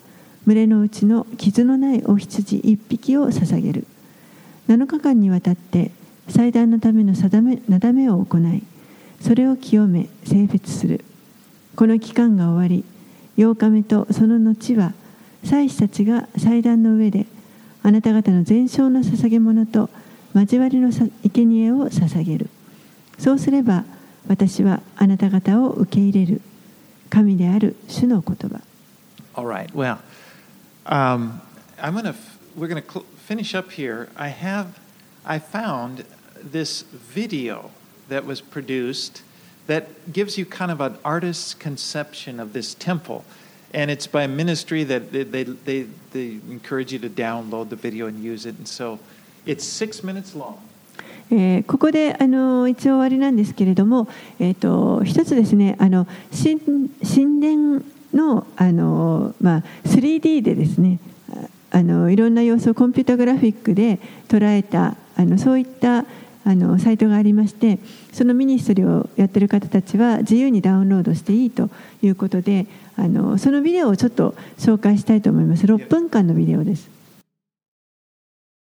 [0.48, 3.88] 群れのうちの傷のないお羊一匹を捧げる。
[4.68, 5.92] 7日間にわたって
[6.28, 8.64] 祭壇のための定めなだめを行い
[9.22, 11.04] それを清め性別する
[11.76, 12.84] この期間が終わり
[13.38, 14.94] 8日目とその後は
[15.44, 17.26] 祭司たちが祭壇の上で
[17.84, 19.90] あなた方の全焼の捧げ物と
[20.34, 22.50] 交わりの生贄を捧げる
[23.20, 23.84] そうすれば
[24.28, 26.42] 私はあなた方を受け入れる
[27.10, 28.62] 神である主の言葉
[29.38, 29.70] All right.
[29.76, 30.00] Well,
[30.86, 31.42] um,
[31.78, 32.16] I'm gonna.
[32.58, 32.82] We're gonna
[33.25, 34.09] finish up here.
[34.17, 34.79] I have.
[35.25, 36.05] I found
[36.43, 37.71] this video
[38.09, 39.23] that was produced
[39.67, 43.25] that gives you kind of an artist's conception of this temple,
[43.73, 47.77] and it's by a ministry that they they they, they encourage you to download the
[47.77, 48.57] video and use it.
[48.59, 48.99] And so,
[49.47, 50.59] it's six minutes long.
[51.33, 54.09] えーここであの一応終わりなんですけれども、
[54.41, 57.83] えー、と一つですねあの神神殿
[58.13, 61.14] のあの、まあ、3D でですねあ
[61.76, 64.00] あのいろんな様子をコンピュータグラフィックで
[64.30, 66.06] 捉えたあのそういった
[66.46, 67.80] あのサイトがありまして
[68.14, 71.70] そのミニストリーをやってる方たちは自由にダウンロードしていいと
[72.02, 76.95] いうことであのそのビデオをちょっと紹介したいと思います6分間のビデオです。